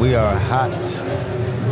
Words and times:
We 0.00 0.14
are 0.14 0.34
hot. 0.34 0.70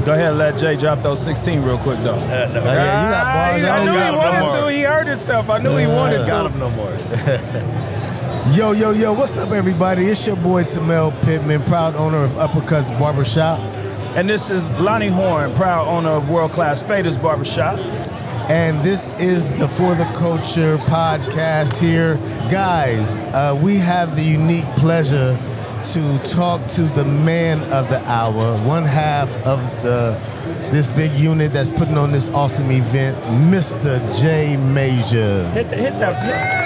Go 0.05 0.13
ahead 0.13 0.29
and 0.31 0.39
let 0.39 0.59
Jay 0.59 0.77
drop 0.77 1.03
those 1.03 1.23
16 1.23 1.63
real 1.63 1.79
quick, 1.79 1.99
though. 2.01 2.15
Oh, 2.15 2.19
yeah, 2.19 2.47
you 2.47 2.55
got 2.55 3.25
bars. 3.35 3.65
I, 3.65 3.79
I 3.79 3.85
knew 3.85 3.87
don't 3.87 3.95
he 3.95 4.01
got 4.01 4.17
wanted 4.19 4.41
no 4.41 4.55
to. 4.55 4.61
more. 4.61 4.71
He 4.71 4.83
hurt 4.83 5.07
himself. 5.07 5.49
I 5.49 5.59
knew 5.59 5.77
he 5.79 5.87
wanted 5.87 6.27
Got 6.27 6.43
to. 6.43 6.49
him 6.51 6.59
no 6.59 6.71
more. 6.71 6.93
yo, 8.55 8.73
yo, 8.73 8.91
yo, 8.91 9.15
what's 9.15 9.39
up, 9.39 9.51
everybody? 9.53 10.05
It's 10.07 10.27
your 10.27 10.37
boy 10.37 10.65
Timmel 10.65 11.13
Pittman, 11.23 11.63
proud 11.63 11.97
owner 11.97 12.19
of 12.23 12.31
Uppercuts 12.33 12.97
Barbershop. 12.99 13.61
And 14.15 14.29
this 14.29 14.51
is 14.51 14.71
Lonnie 14.73 15.09
Horne, 15.09 15.55
proud 15.55 15.89
owner 15.89 16.11
of 16.11 16.29
World 16.29 16.53
Class 16.53 16.83
Faders 16.83 17.21
Barbershop. 17.21 17.79
And 18.51 18.83
this 18.85 19.09
is 19.19 19.49
the 19.59 19.69
For 19.69 19.95
the 19.95 20.05
Culture 20.15 20.77
podcast 20.85 21.81
here. 21.81 22.17
Guys, 22.51 23.17
uh, 23.19 23.59
we 23.63 23.77
have 23.77 24.17
the 24.17 24.23
unique 24.23 24.67
pleasure 24.77 25.39
to 25.95 26.19
talk 26.19 26.67
to 26.67 26.83
the 26.83 27.05
man 27.05 27.63
of 27.73 27.89
the 27.89 27.99
hour, 28.05 28.59
one 28.59 28.85
half 28.85 29.35
of 29.47 29.59
the 29.83 30.13
this 30.71 30.91
big 30.91 31.11
unit 31.13 31.51
that's 31.51 31.71
putting 31.71 31.97
on 31.97 32.13
this 32.13 32.29
awesome 32.29 32.71
event, 32.71 33.17
Mr. 33.51 33.99
Jay 34.21 34.59
Major. 34.59 35.49
Hit, 35.49 35.71
the, 35.71 35.77
hit 35.77 35.99
that. 35.99 36.15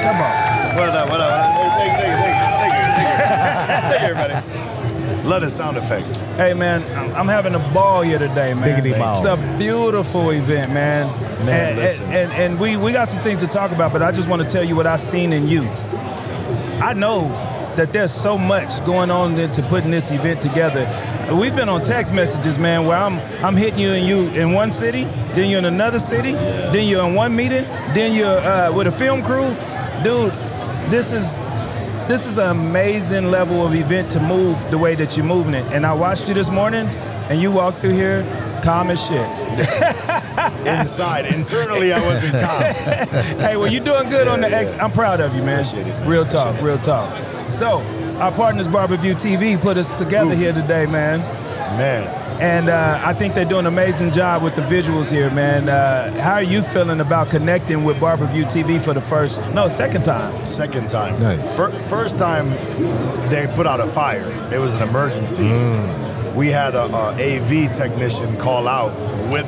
Come 0.02 0.16
on. 0.16 0.76
What 0.76 0.96
up, 0.96 1.08
what 1.08 1.20
up? 1.20 1.54
Thank 1.54 1.92
you, 1.92 1.98
thank 1.98 2.10
you, 2.10 2.42
thank 2.58 2.74
you, 2.74 2.90
thank 2.98 3.12
you, 3.12 3.90
thank 3.90 4.02
you, 4.02 4.08
everybody. 4.08 5.28
Love 5.28 5.42
the 5.42 5.50
sound 5.50 5.76
effects. 5.76 6.22
Hey, 6.22 6.52
man, 6.52 6.82
I'm, 6.98 7.14
I'm 7.14 7.28
having 7.28 7.54
a 7.54 7.60
ball 7.72 8.02
here 8.02 8.18
today, 8.18 8.54
man. 8.54 8.82
Biggity 8.82 8.98
ball. 8.98 9.14
It's 9.14 9.24
a 9.24 9.56
beautiful 9.56 10.30
event, 10.30 10.72
man. 10.72 11.06
Man, 11.46 11.68
and, 11.68 11.76
listen. 11.76 12.04
And, 12.06 12.14
and, 12.14 12.32
and 12.32 12.60
we, 12.60 12.76
we 12.76 12.92
got 12.92 13.08
some 13.08 13.22
things 13.22 13.38
to 13.38 13.46
talk 13.46 13.70
about, 13.70 13.92
but 13.92 14.02
I 14.02 14.10
just 14.10 14.28
want 14.28 14.42
to 14.42 14.48
tell 14.48 14.64
you 14.64 14.74
what 14.74 14.88
I 14.88 14.96
seen 14.96 15.32
in 15.32 15.46
you. 15.46 15.68
I 16.82 16.92
know 16.92 17.28
that 17.76 17.92
there's 17.92 18.12
so 18.12 18.36
much 18.36 18.84
going 18.84 19.10
on 19.10 19.38
into 19.38 19.62
putting 19.62 19.90
this 19.90 20.10
event 20.10 20.40
together. 20.40 20.86
We've 21.32 21.54
been 21.54 21.68
on 21.68 21.82
text 21.82 22.14
messages, 22.14 22.58
man, 22.58 22.86
where 22.86 22.98
I'm 22.98 23.18
I'm 23.44 23.56
hitting 23.56 23.78
you 23.78 23.92
and 23.92 24.06
you 24.06 24.28
in 24.40 24.52
one 24.52 24.70
city, 24.70 25.04
then 25.34 25.48
you're 25.48 25.58
in 25.58 25.64
another 25.64 25.98
city, 25.98 26.32
then 26.32 26.86
you're 26.86 27.06
in 27.06 27.14
one 27.14 27.34
meeting, 27.34 27.64
then 27.94 28.12
you're 28.14 28.38
uh, 28.38 28.72
with 28.72 28.86
a 28.86 28.92
film 28.92 29.22
crew. 29.22 29.54
Dude, 30.02 30.32
this 30.90 31.12
is 31.12 31.38
this 32.08 32.26
is 32.26 32.38
an 32.38 32.50
amazing 32.50 33.30
level 33.30 33.64
of 33.64 33.74
event 33.74 34.10
to 34.12 34.20
move 34.20 34.58
the 34.70 34.78
way 34.78 34.94
that 34.94 35.16
you're 35.16 35.26
moving 35.26 35.54
it. 35.54 35.64
And 35.72 35.86
I 35.86 35.94
watched 35.94 36.28
you 36.28 36.34
this 36.34 36.50
morning, 36.50 36.86
and 37.30 37.40
you 37.40 37.50
walked 37.50 37.78
through 37.78 37.94
here 37.94 38.22
calm 38.62 38.90
as 38.90 39.04
shit. 39.04 39.26
Inside, 40.66 41.26
internally, 41.26 41.92
I 41.92 42.00
wasn't 42.04 42.32
calm. 42.34 42.62
hey, 43.40 43.56
well, 43.56 43.70
you're 43.70 43.84
doing 43.84 44.08
good 44.08 44.28
on 44.28 44.40
the 44.40 44.48
X. 44.48 44.76
I'm 44.76 44.90
proud 44.90 45.20
of 45.20 45.34
you, 45.34 45.42
man. 45.42 45.60
Appreciate 45.60 45.86
it, 45.86 45.98
man. 46.00 46.08
Real 46.08 46.24
talk, 46.24 46.54
Appreciate 46.54 46.64
real 46.64 46.78
talk. 46.78 47.31
So, 47.52 47.80
our 48.18 48.32
partners, 48.32 48.66
BarberVUE 48.66 49.14
TV, 49.16 49.60
put 49.60 49.76
us 49.76 49.98
together 49.98 50.32
Oof. 50.32 50.38
here 50.38 50.52
today, 50.52 50.86
man. 50.86 51.20
Man, 51.76 52.06
And 52.40 52.68
uh, 52.68 53.00
I 53.04 53.14
think 53.14 53.34
they're 53.34 53.44
doing 53.46 53.60
an 53.60 53.66
amazing 53.72 54.10
job 54.10 54.42
with 54.42 54.56
the 54.56 54.62
visuals 54.62 55.10
here, 55.10 55.30
man. 55.30 55.68
Uh, 55.68 56.12
how 56.20 56.34
are 56.34 56.42
you 56.42 56.62
feeling 56.62 57.00
about 57.00 57.30
connecting 57.30 57.84
with 57.84 57.96
BarberVUE 57.98 58.44
TV 58.44 58.80
for 58.80 58.92
the 58.92 59.00
first, 59.00 59.40
no, 59.54 59.68
second 59.68 60.02
time? 60.04 60.46
second 60.46 60.88
time. 60.88 61.18
Nice. 61.20 61.56
Fir- 61.56 61.70
first 61.82 62.18
time, 62.18 62.50
they 63.30 63.50
put 63.54 63.66
out 63.66 63.80
a 63.80 63.86
fire. 63.86 64.24
It 64.52 64.58
was 64.58 64.74
an 64.74 64.82
emergency. 64.82 65.44
We 66.34 66.48
had 66.48 66.74
a, 66.74 66.84
a 66.84 67.12
AV 67.38 67.70
technician 67.72 68.36
call 68.38 68.66
out 68.68 68.92
with 69.30 69.46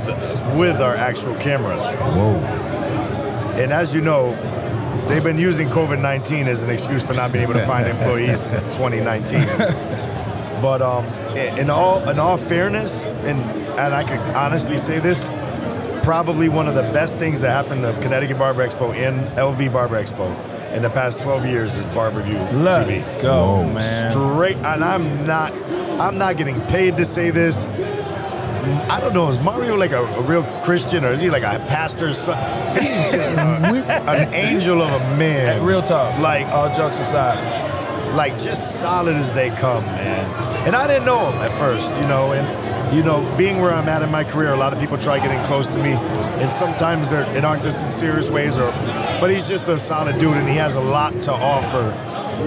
with 0.58 0.80
our 0.80 0.94
actual 0.94 1.34
cameras. 1.36 1.84
Whoa. 1.86 2.36
And 3.56 3.72
as 3.72 3.94
you 3.94 4.00
know, 4.02 4.32
they've 5.08 5.24
been 5.24 5.38
using 5.38 5.68
COVID 5.68 6.00
19 6.00 6.48
as 6.48 6.62
an 6.62 6.70
excuse 6.70 7.06
for 7.06 7.14
not 7.14 7.32
being 7.32 7.44
able 7.44 7.54
to 7.54 7.66
find 7.66 7.88
employees 7.96 8.40
since 8.42 8.62
2019. 8.76 9.40
But 10.62 10.80
um, 10.82 11.04
in 11.36 11.58
in 11.58 11.70
all 11.70 12.08
in 12.08 12.18
all 12.18 12.36
fairness, 12.36 13.04
and 13.04 13.38
and 13.78 13.94
I 13.94 14.04
could 14.04 14.20
honestly 14.34 14.78
say 14.78 14.98
this, 14.98 15.28
probably 16.02 16.48
one 16.48 16.68
of 16.68 16.74
the 16.74 16.82
best 16.82 17.18
things 17.18 17.40
that 17.40 17.50
happened 17.50 17.82
to 17.82 17.92
Connecticut 18.02 18.38
Barber 18.38 18.66
Expo 18.66 18.94
and 18.94 19.20
LV 19.36 19.72
Barber 19.72 20.02
Expo 20.02 20.34
in 20.74 20.82
the 20.82 20.90
past 20.90 21.20
12 21.20 21.46
years 21.46 21.76
is 21.76 21.84
BarberVUE 21.86 22.62
Let's 22.64 23.08
TV. 23.08 23.22
go, 23.22 23.46
Whoa. 23.46 23.72
man. 23.72 24.12
Straight, 24.12 24.56
and 24.56 24.82
I'm 24.82 25.26
not, 25.26 25.52
I'm 26.00 26.18
not 26.18 26.36
getting 26.36 26.60
paid 26.62 26.96
to 26.96 27.04
say 27.04 27.30
this. 27.30 27.68
I 28.90 29.00
don't 29.00 29.14
know. 29.14 29.28
Is 29.28 29.38
Mario 29.40 29.74
like 29.76 29.92
a, 29.92 30.02
a 30.02 30.22
real 30.22 30.42
Christian, 30.64 31.04
or 31.04 31.10
is 31.10 31.20
he 31.20 31.30
like 31.30 31.42
a 31.42 31.58
pastor's 31.66 32.16
son? 32.18 32.38
He's 32.76 33.12
just 33.12 33.32
a- 33.32 33.36
an 34.10 34.34
angel 34.34 34.80
of 34.82 34.90
a 34.90 35.16
man. 35.16 35.58
Hey, 35.60 35.64
real 35.64 35.82
talk. 35.82 36.18
Like, 36.20 36.46
all 36.48 36.74
jokes 36.74 36.98
aside. 37.00 37.38
like 38.14 38.32
just 38.38 38.80
solid 38.80 39.16
as 39.16 39.32
they 39.32 39.50
come, 39.50 39.84
man. 39.84 40.66
And 40.66 40.74
I 40.76 40.86
didn't 40.86 41.04
know 41.04 41.30
him 41.30 41.40
at 41.42 41.50
first, 41.58 41.92
you 41.94 42.02
know, 42.08 42.32
and 42.32 42.94
you 42.94 43.02
know, 43.02 43.20
being 43.36 43.60
where 43.60 43.72
I'm 43.72 43.88
at 43.88 44.02
in 44.02 44.10
my 44.10 44.22
career, 44.22 44.52
a 44.52 44.56
lot 44.56 44.72
of 44.72 44.78
people 44.78 44.96
try 44.98 45.18
getting 45.18 45.42
close 45.46 45.68
to 45.68 45.82
me, 45.82 45.92
and 46.40 46.52
sometimes 46.52 47.08
they're 47.08 47.26
it 47.36 47.44
aren't 47.44 47.62
just 47.64 47.84
in 47.84 47.90
serious 47.90 48.30
ways, 48.30 48.56
or 48.56 48.70
but 49.20 49.30
he's 49.30 49.48
just 49.48 49.66
a 49.68 49.78
solid 49.80 50.18
dude, 50.20 50.36
and 50.36 50.48
he 50.48 50.54
has 50.56 50.76
a 50.76 50.80
lot 50.80 51.12
to 51.22 51.32
offer, 51.32 51.90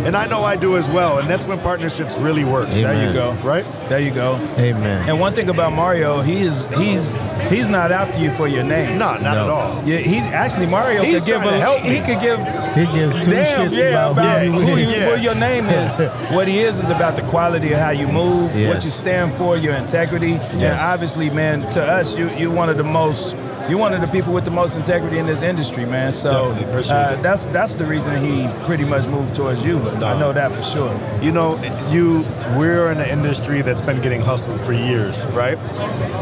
and 0.06 0.16
I 0.16 0.26
know 0.28 0.44
I 0.44 0.56
do 0.56 0.78
as 0.78 0.90
well, 0.90 1.20
and 1.20 1.30
that's 1.30 1.48
when 1.48 1.60
partnerships 1.60 2.18
really 2.18 2.44
work, 2.44 2.68
Amen. 2.70 2.84
There 2.84 3.08
you 3.08 3.14
go. 3.14 3.32
right? 3.48 3.66
There 3.90 4.00
you 4.00 4.12
go. 4.12 4.36
Amen. 4.58 5.08
And 5.10 5.20
one 5.20 5.34
thing 5.34 5.50
about 5.50 5.74
Mario, 5.74 6.22
he 6.22 6.42
is 6.42 6.66
he's 6.78 7.16
he's 7.50 7.70
not 7.70 7.92
after 7.92 8.20
you 8.20 8.32
for 8.32 8.48
your 8.48 8.64
name. 8.64 8.98
No, 8.98 9.18
not 9.18 9.22
No. 9.22 9.30
at 9.44 9.50
all. 9.50 9.84
Yeah, 9.88 9.98
he 10.00 10.18
actually 10.20 10.66
Mario 10.68 11.04
He's 11.04 11.24
could 11.24 11.34
give 11.34 11.42
a, 11.44 11.60
help 11.60 11.80
he, 11.82 12.00
me. 12.00 12.06
could 12.06 12.20
give 12.20 12.40
He 12.76 12.86
gives 12.98 13.14
two 13.26 13.32
damn 13.32 13.72
shits 13.72 13.78
yeah 13.78 13.90
about, 13.90 14.12
about 14.14 14.46
who 14.46 14.52
who 14.52 14.72
you 14.78 14.88
you. 14.88 14.96
Yeah. 14.96 15.08
what 15.10 15.22
your 15.22 15.36
name 15.36 15.66
is. 15.66 15.94
what 16.32 16.48
he 16.48 16.60
is 16.60 16.80
is 16.80 16.90
about 16.90 17.16
the 17.16 17.22
quality 17.24 17.74
of 17.74 17.80
how 17.80 17.92
you 17.92 18.08
move, 18.08 18.52
what 18.54 18.84
you 18.84 18.90
stand 18.90 19.34
for, 19.34 19.58
your 19.58 19.76
integrity, 19.76 20.34
and 20.34 20.80
obviously, 20.80 21.30
man, 21.32 21.68
to 21.72 21.82
us, 21.84 22.18
you 22.18 22.30
you're 22.38 22.52
one 22.54 22.70
of 22.70 22.78
the 22.78 22.84
most. 22.84 23.36
You're 23.70 23.80
one 23.80 23.94
of 23.94 24.00
the 24.02 24.08
people 24.08 24.32
with 24.34 24.46
the 24.46 24.52
most 24.52 24.78
integrity 24.78 25.18
in 25.18 25.26
this 25.26 25.42
industry, 25.42 25.86
man. 25.86 26.14
So 26.14 26.52
uh, 26.54 27.22
that's 27.22 27.48
that's 27.48 27.76
the 27.76 27.86
reason 27.86 28.16
he 28.24 28.48
pretty 28.66 28.86
much 28.86 29.06
moved 29.08 29.36
towards 29.36 29.66
you. 29.66 29.80
I 29.82 30.18
know 30.18 30.32
that 30.32 30.52
for 30.54 30.64
sure. 30.64 30.98
You 31.22 31.32
know, 31.34 31.58
you 31.90 32.26
we're 32.58 32.92
in 32.92 33.00
an 33.00 33.10
industry 33.10 33.62
that's 33.62 33.82
been 33.82 34.02
getting 34.02 34.22
hustled 34.22 34.60
for 34.62 34.72
years, 34.74 35.26
right? 35.28 35.58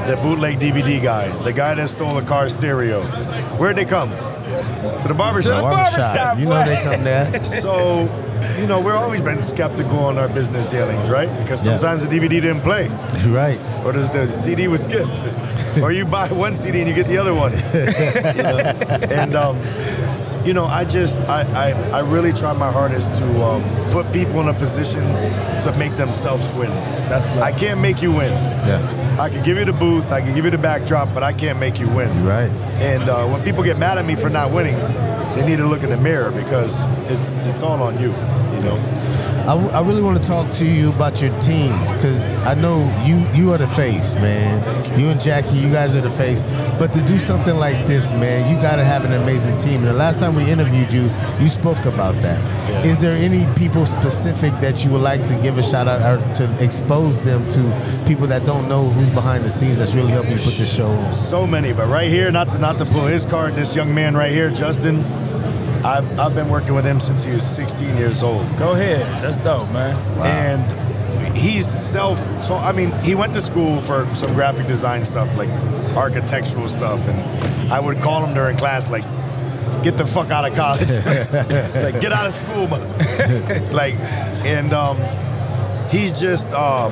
The 0.08 0.18
bootleg 0.24 0.60
DVD 0.60 1.02
guy, 1.02 1.28
the 1.44 1.54
guy 1.54 1.76
that 1.76 1.90
stole 1.90 2.18
a 2.18 2.24
car 2.24 2.50
stereo. 2.50 3.04
Where'd 3.58 3.76
they 3.76 3.86
come? 3.86 4.10
To 4.10 5.08
the 5.08 5.14
barbershop. 5.14 5.52
To 5.52 5.56
the 5.58 5.62
Barbershop. 5.62 5.62
barbershop, 5.62 6.40
You 6.40 6.46
know 6.46 6.64
they 6.66 6.82
come 6.82 7.04
there. 7.04 7.44
So, 7.66 8.02
you 8.60 8.68
know, 8.68 8.80
we've 8.80 8.94
always 8.94 9.22
been 9.22 9.42
skeptical 9.42 10.00
on 10.00 10.18
our 10.18 10.28
business 10.30 10.66
dealings, 10.66 11.10
right? 11.10 11.30
Because 11.42 11.66
Yeah. 11.66 11.74
sometimes 11.78 12.06
the 12.08 12.10
DVD 12.16 12.42
didn't 12.42 12.62
play, 12.62 12.88
right. 13.30 13.60
or 13.86 13.92
does 13.92 14.10
the 14.10 14.28
CD 14.30 14.68
was 14.68 14.84
skipped, 14.84 15.12
or 15.82 15.92
you 15.92 16.06
buy 16.06 16.28
one 16.30 16.56
CD 16.56 16.80
and 16.80 16.90
you 16.90 16.96
get 16.96 17.08
the 17.08 17.18
other 17.18 17.34
one. 17.34 17.52
You 18.36 18.44
know? 18.44 18.58
And 19.12 19.36
um, 19.36 19.58
you 20.46 20.54
know, 20.54 20.66
I 20.66 20.86
just, 20.86 21.18
I, 21.22 21.42
I, 21.54 21.72
I 21.90 22.00
really 22.02 22.32
try 22.32 22.54
my 22.54 22.72
hardest 22.72 23.18
to 23.20 23.42
um, 23.42 23.64
put 23.92 24.12
people 24.14 24.42
in 24.42 24.48
a 24.48 24.54
position 24.54 25.02
to 25.64 25.76
make 25.78 25.96
themselves 25.96 26.52
win. 26.52 26.70
That's 27.10 27.30
I 27.32 27.52
can't 27.52 27.82
make 27.82 28.02
you 28.02 28.12
win. 28.12 28.32
Yeah. 28.32 29.18
I 29.20 29.30
can 29.30 29.44
give 29.44 29.58
you 29.58 29.66
the 29.66 29.74
booth, 29.74 30.12
I 30.12 30.22
can 30.22 30.36
give 30.36 30.46
you 30.46 30.52
the 30.52 30.58
backdrop, 30.58 31.14
but 31.14 31.24
I 31.24 31.34
can't 31.34 31.60
make 31.60 31.80
you 31.80 31.88
win. 31.88 32.16
You're 32.18 32.28
right. 32.28 32.50
And 32.80 33.10
uh, 33.10 33.26
when 33.28 33.44
people 33.44 33.64
get 33.64 33.80
mad 33.80 33.98
at 33.98 34.06
me 34.06 34.16
for 34.16 34.30
not 34.30 34.52
winning, 34.52 34.76
they 35.36 35.46
need 35.46 35.58
to 35.58 35.68
look 35.68 35.84
in 35.84 35.90
the 35.90 35.98
mirror 35.98 36.32
because 36.32 36.86
it's 37.10 37.34
it's 37.46 37.64
all 37.64 37.82
on 37.82 38.00
you. 38.00 38.10
You 38.10 38.62
know. 38.62 39.25
I, 39.46 39.50
w- 39.50 39.70
I 39.70 39.82
really 39.82 40.02
want 40.02 40.18
to 40.22 40.28
talk 40.28 40.52
to 40.54 40.66
you 40.66 40.90
about 40.92 41.22
your 41.22 41.30
team 41.40 41.72
because 41.94 42.36
I 42.46 42.56
know 42.56 42.78
you 43.06 43.18
you 43.40 43.54
are 43.54 43.60
the 43.60 43.68
face, 43.68 44.16
man. 44.16 44.60
You. 45.00 45.10
and 45.10 45.22
Jackie, 45.22 45.58
you 45.58 45.70
guys 45.72 45.96
are 45.96 46.02
the 46.02 46.10
face. 46.10 46.42
But 46.80 46.92
to 46.94 47.02
do 47.04 47.16
something 47.18 47.56
like 47.56 47.86
this, 47.86 48.12
man, 48.12 48.50
you 48.54 48.60
got 48.62 48.78
to 48.78 48.84
have 48.84 49.06
an 49.06 49.14
amazing 49.14 49.58
team. 49.60 49.76
And 49.82 49.88
the 49.88 49.94
last 49.94 50.20
time 50.20 50.36
we 50.36 50.50
interviewed 50.50 50.92
you, 50.92 51.12
you 51.40 51.48
spoke 51.48 51.86
about 51.86 52.16
that. 52.24 52.40
Is 52.86 52.96
Yeah. 52.98 53.02
there 53.04 53.16
any 53.18 53.46
people 53.56 53.86
specific 53.86 54.54
that 54.62 54.84
you 54.84 54.90
would 54.92 55.02
like 55.02 55.26
to 55.28 55.36
give 55.44 55.58
a 55.60 55.64
shout 55.64 55.88
out 55.88 56.02
or 56.02 56.18
to 56.36 56.64
expose 56.64 57.20
them 57.20 57.48
to 57.50 57.62
people 58.08 58.26
that 58.28 58.46
don't 58.46 58.68
know 58.68 58.90
who's 58.90 59.10
behind 59.12 59.44
the 59.44 59.52
scenes 59.52 59.78
that's 59.78 59.94
really 59.94 60.12
helping 60.12 60.32
you 60.32 60.38
put 60.38 60.56
this 60.56 60.74
show 60.76 60.88
on? 60.90 61.14
So 61.14 61.46
many, 61.46 61.72
but 61.72 61.88
right 61.88 62.10
here, 62.10 62.32
not 62.32 62.48
to, 62.48 62.58
not 62.58 62.78
to 62.80 62.86
pull 62.86 63.06
his 63.06 63.26
card, 63.26 63.54
this 63.56 63.76
young 63.76 63.94
man 63.94 64.16
right 64.18 64.32
here, 64.32 64.50
Justin. 64.50 65.04
I've, 65.86 66.20
I've 66.20 66.34
been 66.34 66.50
working 66.50 66.74
with 66.74 66.84
him 66.84 67.00
since 67.00 67.24
he 67.24 67.32
was 67.32 67.46
16 67.46 67.96
years 67.96 68.24
old. 68.24 68.58
Go 68.58 68.72
ahead. 68.72 69.06
That's 69.22 69.38
dope, 69.38 69.72
man. 69.72 69.96
Wow. 70.18 70.24
and 70.24 71.38
he's 71.38 71.68
self 71.68 72.18
taught 72.42 72.64
I 72.64 72.76
mean, 72.76 72.92
he 73.04 73.14
went 73.14 73.34
to 73.34 73.42
school 73.42 73.80
for 73.82 74.08
some 74.16 74.34
graphic 74.34 74.66
design 74.68 75.06
stuff, 75.06 75.36
like 75.38 75.50
architectural 75.96 76.68
stuff, 76.70 77.08
and 77.08 77.72
I 77.72 77.80
would 77.80 78.02
call 78.02 78.26
him 78.26 78.34
during 78.34 78.58
class, 78.58 78.90
like, 78.90 79.04
get 79.84 79.98
the 79.98 80.08
fuck 80.08 80.32
out 80.32 80.50
of 80.50 80.56
college, 80.56 80.90
like 80.90 82.02
get 82.02 82.12
out 82.12 82.26
of 82.26 82.32
school, 82.32 82.68
man. 82.68 83.72
like, 83.74 83.94
and 84.44 84.74
um, 84.74 84.98
he's 85.90 86.20
just 86.20 86.48
uh, 86.50 86.90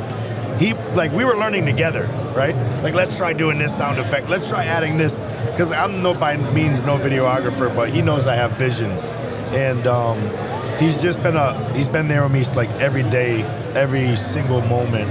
he 0.57 0.73
like 0.93 1.11
we 1.11 1.25
were 1.25 1.35
learning 1.35 1.65
together, 1.65 2.03
right? 2.35 2.55
Like, 2.83 2.93
let's 2.93 3.17
try 3.17 3.33
doing 3.33 3.57
this 3.57 3.75
sound 3.75 3.99
effect, 3.99 4.29
let's 4.29 4.49
try 4.49 4.65
adding 4.65 4.97
this, 4.97 5.19
because 5.53 5.71
I'm 5.71 6.01
no 6.01 6.15
by 6.15 6.37
means 6.53 6.83
no 6.83 6.97
videographer, 6.97 7.73
but 7.75 7.89
he 7.89 8.01
knows 8.01 8.25
I 8.25 8.35
have 8.35 8.57
vision, 8.57 8.89
and 9.53 9.85
um, 9.85 10.19
he's 10.79 10.99
just 10.99 11.21
been 11.21 11.35
a 11.35 11.73
he's 11.73 11.87
been 11.87 12.07
there 12.07 12.23
with 12.23 12.33
me 12.33 12.43
like 12.55 12.69
every 12.81 13.03
day, 13.03 13.43
every 13.75 14.15
single 14.15 14.61
moment, 14.61 15.09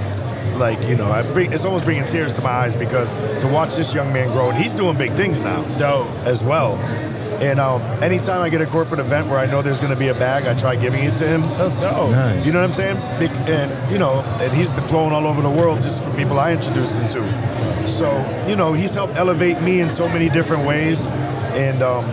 like 0.58 0.80
you 0.88 0.96
know, 0.96 1.10
I 1.10 1.22
bring, 1.22 1.52
it's 1.52 1.64
almost 1.64 1.84
bringing 1.84 2.06
tears 2.06 2.32
to 2.34 2.42
my 2.42 2.50
eyes 2.50 2.74
because 2.74 3.12
to 3.40 3.48
watch 3.48 3.76
this 3.76 3.94
young 3.94 4.12
man 4.12 4.32
grow, 4.32 4.50
and 4.50 4.58
he's 4.58 4.74
doing 4.74 4.98
big 4.98 5.12
things 5.12 5.40
now 5.40 5.62
Dope. 5.78 6.08
as 6.26 6.42
well. 6.42 6.76
And 7.40 7.58
um, 7.58 7.82
anytime 8.02 8.40
I 8.40 8.50
get 8.50 8.60
a 8.60 8.66
corporate 8.66 9.00
event 9.00 9.26
where 9.26 9.38
I 9.38 9.46
know 9.46 9.62
there's 9.62 9.80
going 9.80 9.92
to 9.92 9.98
be 9.98 10.08
a 10.08 10.14
bag, 10.14 10.46
I 10.46 10.54
try 10.54 10.76
giving 10.76 11.02
it 11.02 11.16
to 11.16 11.26
him. 11.26 11.42
Let's 11.58 11.74
go. 11.74 12.08
Nice. 12.10 12.46
You 12.46 12.52
know 12.52 12.60
what 12.60 12.68
I'm 12.68 12.72
saying? 12.72 12.96
And 13.48 13.92
you 13.92 13.98
know, 13.98 14.20
and 14.40 14.52
he's 14.52 14.68
been 14.68 14.84
flown 14.84 15.12
all 15.12 15.26
over 15.26 15.42
the 15.42 15.50
world 15.50 15.80
just 15.80 16.04
from 16.04 16.14
people 16.14 16.38
I 16.38 16.52
introduced 16.52 16.96
him 16.96 17.08
to. 17.08 17.61
So 17.86 18.10
you 18.48 18.56
know, 18.56 18.72
he's 18.72 18.94
helped 18.94 19.16
elevate 19.16 19.60
me 19.62 19.80
in 19.80 19.90
so 19.90 20.08
many 20.08 20.28
different 20.28 20.66
ways, 20.66 21.06
and 21.06 21.82
um, 21.82 22.04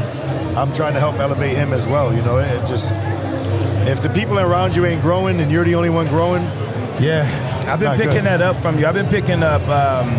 I'm 0.57 0.73
trying 0.73 0.93
to 0.93 0.99
help 0.99 1.15
elevate 1.15 1.55
him 1.55 1.73
as 1.73 1.87
well. 1.87 2.13
You 2.13 2.21
know, 2.21 2.37
it 2.39 2.65
just 2.65 2.91
if 3.87 4.01
the 4.01 4.09
people 4.09 4.39
around 4.39 4.75
you 4.75 4.85
ain't 4.85 5.01
growing 5.01 5.39
and 5.39 5.51
you're 5.51 5.65
the 5.65 5.75
only 5.75 5.89
one 5.89 6.07
growing, 6.07 6.43
Yeah. 6.99 7.45
I've 7.67 7.79
been 7.79 7.97
picking 7.97 8.13
good. 8.13 8.23
that 8.23 8.41
up 8.41 8.57
from 8.63 8.79
you. 8.79 8.87
I've 8.87 8.95
been 8.95 9.07
picking 9.07 9.43
up. 9.43 9.61
Um, 9.63 10.09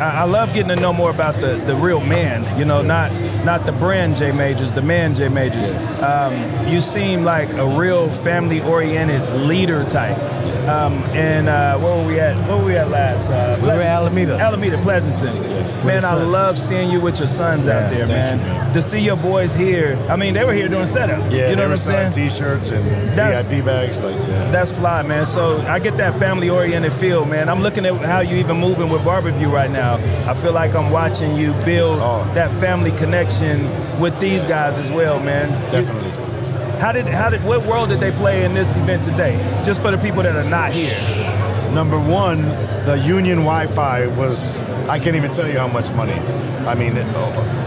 I, 0.00 0.20
I 0.20 0.24
love 0.24 0.52
getting 0.54 0.74
to 0.74 0.80
know 0.80 0.92
more 0.92 1.10
about 1.10 1.34
the, 1.34 1.56
the 1.66 1.74
real 1.74 2.00
man. 2.00 2.58
You 2.58 2.64
know, 2.64 2.80
not 2.80 3.12
not 3.44 3.66
the 3.66 3.72
brand 3.72 4.16
Jay 4.16 4.30
Majors, 4.30 4.70
the 4.72 4.82
man 4.82 5.14
Jay 5.14 5.28
Majors. 5.28 5.72
Um, 6.00 6.32
you 6.68 6.80
seem 6.80 7.24
like 7.24 7.52
a 7.54 7.66
real 7.66 8.08
family 8.08 8.60
oriented 8.60 9.22
leader 9.42 9.84
type. 9.84 10.16
Um, 10.68 10.94
and 11.14 11.48
uh, 11.48 11.76
where 11.78 11.96
were 11.96 12.06
we 12.06 12.20
at? 12.20 12.36
Where 12.48 12.56
were 12.58 12.64
we 12.64 12.76
at 12.76 12.88
last? 12.88 13.30
Uh, 13.30 13.58
We 13.60 13.66
were 13.66 13.72
at 13.74 13.80
Alameda. 13.82 14.38
Alameda, 14.38 14.78
Pleasanton. 14.78 15.36
With 15.40 15.84
Man, 15.84 16.04
I 16.04 16.14
love 16.14 16.56
seeing 16.56 16.88
you 16.90 17.00
with 17.00 17.18
your 17.18 17.26
sons 17.26 17.66
Yeah, 17.66 17.78
out 17.86 17.90
there, 17.90 18.06
man. 18.06 18.38
you, 18.38 18.44
man. 18.44 18.72
To 18.74 18.80
see 18.80 19.00
your 19.00 19.16
boys 19.16 19.54
here. 19.56 19.98
I 20.08 20.14
mean, 20.14 20.34
they 20.34 20.44
were 20.44 20.52
here 20.52 20.68
doing 20.68 20.86
setup. 20.86 21.18
Yeah, 21.32 21.50
you 21.50 21.56
know 21.56 21.62
they 21.62 21.62
what 21.62 21.66
were 21.66 21.70
I'm 21.72 21.76
selling 21.76 22.12
saying? 22.12 22.28
T-shirts 22.28 22.70
and 22.70 22.86
That's- 23.18 23.50
VIP 23.50 23.64
bags, 23.64 24.00
like 24.00 24.14
yeah. 24.14 24.50
That's 24.52 24.70
fly, 24.70 25.02
man. 25.02 25.26
So 25.26 25.60
I 25.62 25.80
get 25.80 25.96
that 25.96 26.16
family 26.20 26.48
oriented 26.48 26.92
feel, 26.92 27.24
man. 27.24 27.48
I'm 27.48 27.60
looking 27.60 27.84
at 27.84 27.94
how 27.96 28.20
you 28.20 28.36
even 28.36 28.58
moving 28.58 28.88
with 28.88 29.02
BarberVUE 29.02 29.50
right 29.52 29.70
now. 29.70 29.94
I 30.30 30.34
feel 30.34 30.52
like 30.52 30.74
I'm 30.76 30.92
watching 30.92 31.34
you 31.34 31.52
build 31.64 31.98
Oh. 32.00 32.30
that 32.34 32.52
family 32.60 32.92
connection 32.92 33.68
with 33.98 34.18
these 34.20 34.46
guys 34.46 34.78
as 34.78 34.92
well, 34.92 35.18
man. 35.18 35.50
You- 35.72 35.82
definitely. 35.82 36.21
How 36.82 36.90
did 36.90 37.06
how 37.06 37.30
did 37.30 37.44
what 37.44 37.64
role 37.64 37.86
did 37.86 38.00
they 38.00 38.10
play 38.10 38.44
in 38.44 38.54
this 38.54 38.74
event 38.74 39.04
today? 39.04 39.38
Just 39.64 39.80
for 39.80 39.92
the 39.92 39.98
people 39.98 40.24
that 40.24 40.34
are 40.34 40.50
not 40.50 40.72
here. 40.72 40.92
Number 41.72 41.96
one, 41.96 42.42
the 42.86 43.00
Union 43.06 43.38
Wi-Fi 43.38 44.08
was 44.08 44.60
I 44.88 44.98
can't 44.98 45.14
even 45.14 45.30
tell 45.30 45.46
you 45.46 45.58
how 45.58 45.68
much 45.68 45.92
money. 45.92 46.18
I 46.66 46.74
mean, 46.74 46.96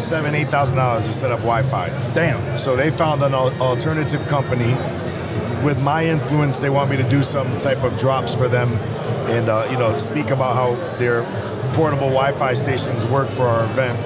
seven, 0.02 0.36
eight 0.36 0.50
thousand 0.50 0.80
dollars 0.80 1.08
to 1.08 1.14
set 1.14 1.32
up 1.32 1.40
Wi-Fi. 1.40 1.88
Damn. 2.14 2.58
So 2.58 2.76
they 2.76 2.92
found 2.92 3.24
an 3.24 3.34
alternative 3.34 4.28
company. 4.28 4.76
With 5.64 5.82
my 5.82 6.06
influence, 6.06 6.60
they 6.60 6.70
want 6.70 6.90
me 6.90 6.98
to 6.98 7.10
do 7.10 7.24
some 7.24 7.58
type 7.58 7.84
of 7.84 7.98
drops 7.98 8.36
for 8.36 8.50
them, 8.50 8.68
and 9.32 9.48
uh, 9.48 9.66
you 9.72 9.78
know, 9.78 9.96
speak 9.96 10.30
about 10.30 10.56
how 10.56 10.76
their 10.98 11.24
portable 11.74 12.10
Wi-Fi 12.10 12.54
stations 12.54 13.06
work 13.06 13.30
for 13.30 13.44
our 13.44 13.64
event. 13.64 13.98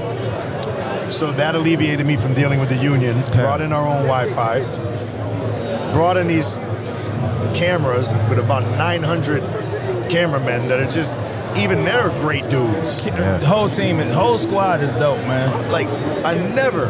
So 1.12 1.32
that 1.32 1.56
alleviated 1.56 2.06
me 2.06 2.16
from 2.16 2.36
dealing 2.36 2.60
with 2.60 2.70
the 2.70 2.78
union. 2.78 3.20
Brought 3.32 3.62
in 3.62 3.74
our 3.74 3.88
own 3.88 4.06
Wi-Fi. 4.06 4.99
Brought 5.94 6.18
in 6.18 6.28
these 6.28 6.58
cameras 7.54 8.14
with 8.30 8.40
about 8.40 8.64
900 8.78 9.42
cameramen 10.10 10.68
that 10.70 10.80
are 10.80 10.90
just 10.90 11.16
even 11.58 11.84
they're 11.84 12.10
great 12.22 12.48
dudes. 12.50 13.04
The 13.04 13.46
whole 13.48 13.70
team, 13.70 14.00
and 14.00 14.12
the 14.12 14.16
whole 14.16 14.38
squad 14.38 14.82
is 14.82 14.94
dope, 14.94 15.18
man. 15.20 15.72
Like 15.72 15.88
I 16.24 16.36
never. 16.56 16.86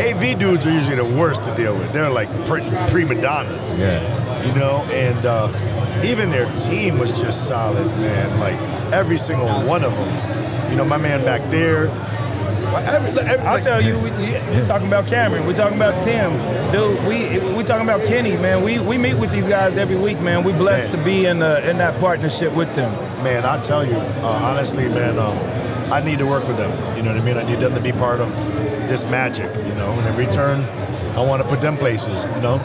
AV 0.00 0.38
dudes 0.38 0.66
are 0.66 0.72
usually 0.72 0.96
the 0.96 1.04
worst 1.04 1.44
to 1.44 1.54
deal 1.54 1.76
with. 1.76 1.92
They're 1.92 2.10
like 2.10 2.28
pre- 2.46 2.68
prima 2.88 3.20
donnas. 3.20 3.78
Yeah. 3.78 4.46
You 4.46 4.54
know, 4.58 4.78
and 4.90 5.24
uh, 5.24 6.02
even 6.04 6.30
their 6.30 6.50
team 6.54 6.98
was 6.98 7.20
just 7.20 7.46
solid, 7.46 7.86
man. 7.98 8.40
Like 8.40 8.58
every 8.92 9.18
single 9.18 9.48
one 9.66 9.84
of 9.84 9.92
them. 9.92 10.70
You 10.70 10.76
know, 10.76 10.84
my 10.84 10.96
man 10.96 11.24
back 11.24 11.48
there. 11.50 11.86
Like, 12.72 12.86
every- 12.86 13.20
every- 13.22 13.46
I'll 13.46 13.54
like- 13.54 13.62
tell 13.62 13.80
you, 13.80 13.98
we, 13.98 14.10
we 14.10 14.64
talking 14.64 14.86
about 14.88 15.06
Cameron, 15.06 15.46
We're 15.46 15.54
talking 15.54 15.76
about 15.76 16.00
Tim, 16.02 16.32
dude. 16.72 16.98
We 17.06 17.38
we 17.56 17.62
talking 17.64 17.88
about 17.88 18.04
Kenny, 18.06 18.36
man. 18.36 18.62
We 18.62 18.78
we 18.78 18.98
meet 18.98 19.14
with 19.14 19.30
these 19.32 19.48
guys 19.48 19.76
every 19.76 19.96
week, 19.96 20.20
man. 20.20 20.44
We 20.44 20.52
blessed 20.52 20.90
Man. 20.92 20.98
to 20.98 21.04
be 21.04 21.26
in 21.26 21.38
the 21.40 21.68
in 21.68 21.78
that 21.78 21.98
partnership 22.00 22.54
with 22.54 22.74
them. 22.74 22.90
man, 23.22 23.44
I 23.44 23.60
tell 23.62 23.84
you, 23.86 23.96
uh, 23.96 24.48
honestly, 24.50 24.88
man, 24.88 25.18
um, 25.18 25.36
I 25.92 26.02
need 26.02 26.18
to 26.18 26.26
work 26.26 26.46
with 26.48 26.56
them. 26.56 26.70
You 26.96 27.02
know 27.02 27.12
what 27.12 27.20
I 27.20 27.24
mean? 27.24 27.36
I 27.36 27.44
need 27.44 27.58
them 27.60 27.74
to 27.74 27.80
be 27.80 27.92
part 27.92 28.20
of 28.20 28.30
this 28.88 29.04
magic. 29.06 29.48
You 29.68 29.74
know, 29.74 29.90
and 29.92 30.06
in 30.08 30.16
return, 30.16 30.64
I 31.16 31.20
want 31.22 31.42
to 31.42 31.48
put 31.48 31.60
them 31.60 31.76
places. 31.76 32.24
You 32.36 32.40
know. 32.42 32.58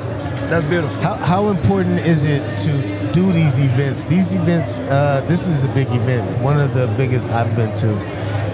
That's 0.50 0.64
beautiful. 0.66 1.02
How, 1.04 1.16
how 1.16 1.48
important 1.50 2.00
is 2.00 2.24
it 2.24 2.42
to 2.60 3.12
do 3.12 3.32
these 3.34 3.60
events? 3.60 4.06
These 4.06 4.32
events, 4.34 4.80
uh, 4.80 5.22
this 5.28 5.46
is 5.46 5.66
a 5.66 5.68
big 5.70 5.88
event, 5.92 6.24
one 6.42 6.58
of 6.62 6.74
the 6.74 6.88
biggest 6.96 7.30
I've 7.32 7.54
been 7.54 7.76
to, 7.78 7.90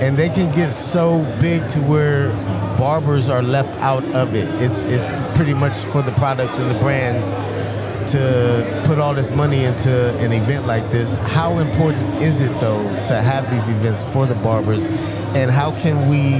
and 0.01 0.17
they 0.17 0.29
can 0.29 0.53
get 0.53 0.71
so 0.71 1.23
big 1.41 1.67
to 1.69 1.79
where 1.81 2.29
barbers 2.77 3.29
are 3.29 3.41
left 3.41 3.73
out 3.81 4.03
of 4.13 4.35
it. 4.35 4.47
It's 4.61 4.83
it's 4.83 5.09
pretty 5.35 5.53
much 5.53 5.73
for 5.73 6.01
the 6.01 6.11
products 6.13 6.59
and 6.59 6.69
the 6.69 6.79
brands 6.79 7.33
to 8.11 8.83
put 8.85 8.99
all 8.99 9.13
this 9.13 9.31
money 9.31 9.63
into 9.63 10.17
an 10.19 10.33
event 10.33 10.67
like 10.67 10.89
this. 10.91 11.13
How 11.13 11.59
important 11.59 12.21
is 12.21 12.41
it 12.41 12.51
though 12.59 12.83
to 13.07 13.15
have 13.21 13.49
these 13.51 13.67
events 13.67 14.03
for 14.03 14.25
the 14.25 14.35
barbers, 14.35 14.87
and 15.35 15.49
how 15.49 15.71
can 15.79 16.09
we 16.09 16.39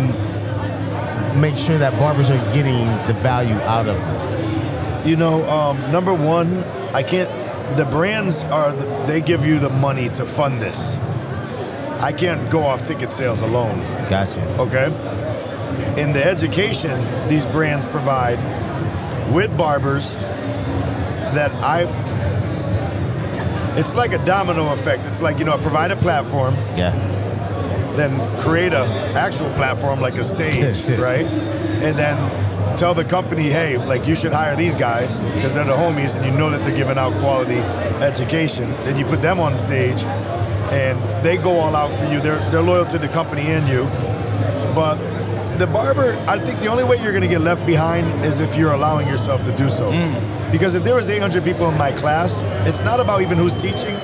make 1.40 1.58
sure 1.58 1.78
that 1.78 1.98
barbers 2.00 2.30
are 2.30 2.44
getting 2.54 2.86
the 3.08 3.14
value 3.14 3.56
out 3.56 3.88
of 3.88 3.98
them? 3.98 5.08
You 5.08 5.16
know, 5.16 5.50
um, 5.50 5.80
number 5.92 6.14
one, 6.14 6.64
I 6.94 7.04
can't. 7.04 7.30
The 7.78 7.86
brands 7.86 8.44
are 8.44 8.72
they 9.08 9.22
give 9.22 9.46
you 9.46 9.60
the 9.60 9.70
money 9.70 10.10
to 10.10 10.26
fund 10.26 10.62
this. 10.62 10.98
I 12.04 12.12
can't 12.12 12.50
go 12.52 12.64
off 12.64 12.84
ticket 12.84 13.12
sales 13.14 13.42
alone. 13.42 13.80
Gotcha. 14.10 14.42
Okay. 14.60 14.86
In 16.02 16.12
the 16.12 16.24
education 16.24 17.00
these 17.30 17.46
brands 17.46 17.86
provide 17.86 18.38
with 19.34 19.58
barbers, 19.58 20.16
that 20.16 21.52
I. 21.64 21.84
It's 23.80 23.96
like 23.96 24.12
a 24.12 24.24
domino 24.26 24.72
effect. 24.74 25.06
It's 25.08 25.22
like 25.22 25.40
you 25.40 25.46
know, 25.46 25.58
provide 25.58 25.92
a 25.92 25.96
platform, 25.96 26.56
Yeah. 26.76 26.92
then 27.96 28.20
create 28.42 28.74
a 28.74 28.84
actual 29.16 29.52
platform 29.54 30.02
like 30.02 30.16
a 30.18 30.24
stage, 30.26 30.84
right? 31.00 31.26
And 31.26 31.98
then 31.98 32.18
tell 32.78 32.94
the 32.94 33.06
company, 33.06 33.44
hey, 33.44 33.78
like 33.78 34.06
you 34.06 34.14
should 34.16 34.34
hire 34.34 34.56
these 34.56 34.76
guys 34.76 35.18
because 35.36 35.54
they're 35.54 35.64
the 35.64 35.72
homies 35.72 36.16
and 36.18 36.26
you 36.26 36.32
know 36.38 36.50
that 36.50 36.62
they're 36.64 36.76
giving 36.76 36.98
out 36.98 37.14
quality 37.22 37.60
education. 38.04 38.70
Then 38.84 38.98
you 38.98 39.06
put 39.06 39.22
them 39.22 39.40
on 39.40 39.58
stage 39.58 40.04
and 40.74 40.98
they 41.26 41.38
go 41.38 41.60
all 41.60 41.76
out 41.76 41.92
for 41.92 42.06
you. 42.12 42.20
They're 42.20 42.40
they're 42.52 42.62
loyal 42.62 42.86
to 42.88 42.98
the 42.98 43.08
company 43.08 43.44
and 43.44 43.68
you. 43.68 43.84
But 44.76 44.96
the 45.60 45.68
barber, 45.68 46.16
I 46.28 46.40
think 46.40 46.60
the 46.60 46.68
only 46.68 46.84
way 46.84 46.98
you're 47.02 47.14
gonna 47.14 47.28
get 47.28 47.42
left 47.42 47.66
behind 47.66 48.26
is 48.26 48.40
if 48.40 48.58
you're 48.58 48.74
allowing 48.74 49.08
yourself 49.08 49.44
to 49.46 49.52
do 49.56 49.70
so. 49.70 49.92
Because 50.52 50.76
if 50.76 50.84
there 50.84 50.96
was 50.96 51.10
800 51.10 51.44
people 51.44 51.70
in 51.70 51.78
my 51.78 51.92
class, 51.92 52.42
it's 52.68 52.82
not 52.82 53.00
about 53.00 53.22
even 53.22 53.38
who's 53.38 53.56
teaching. 53.56 53.96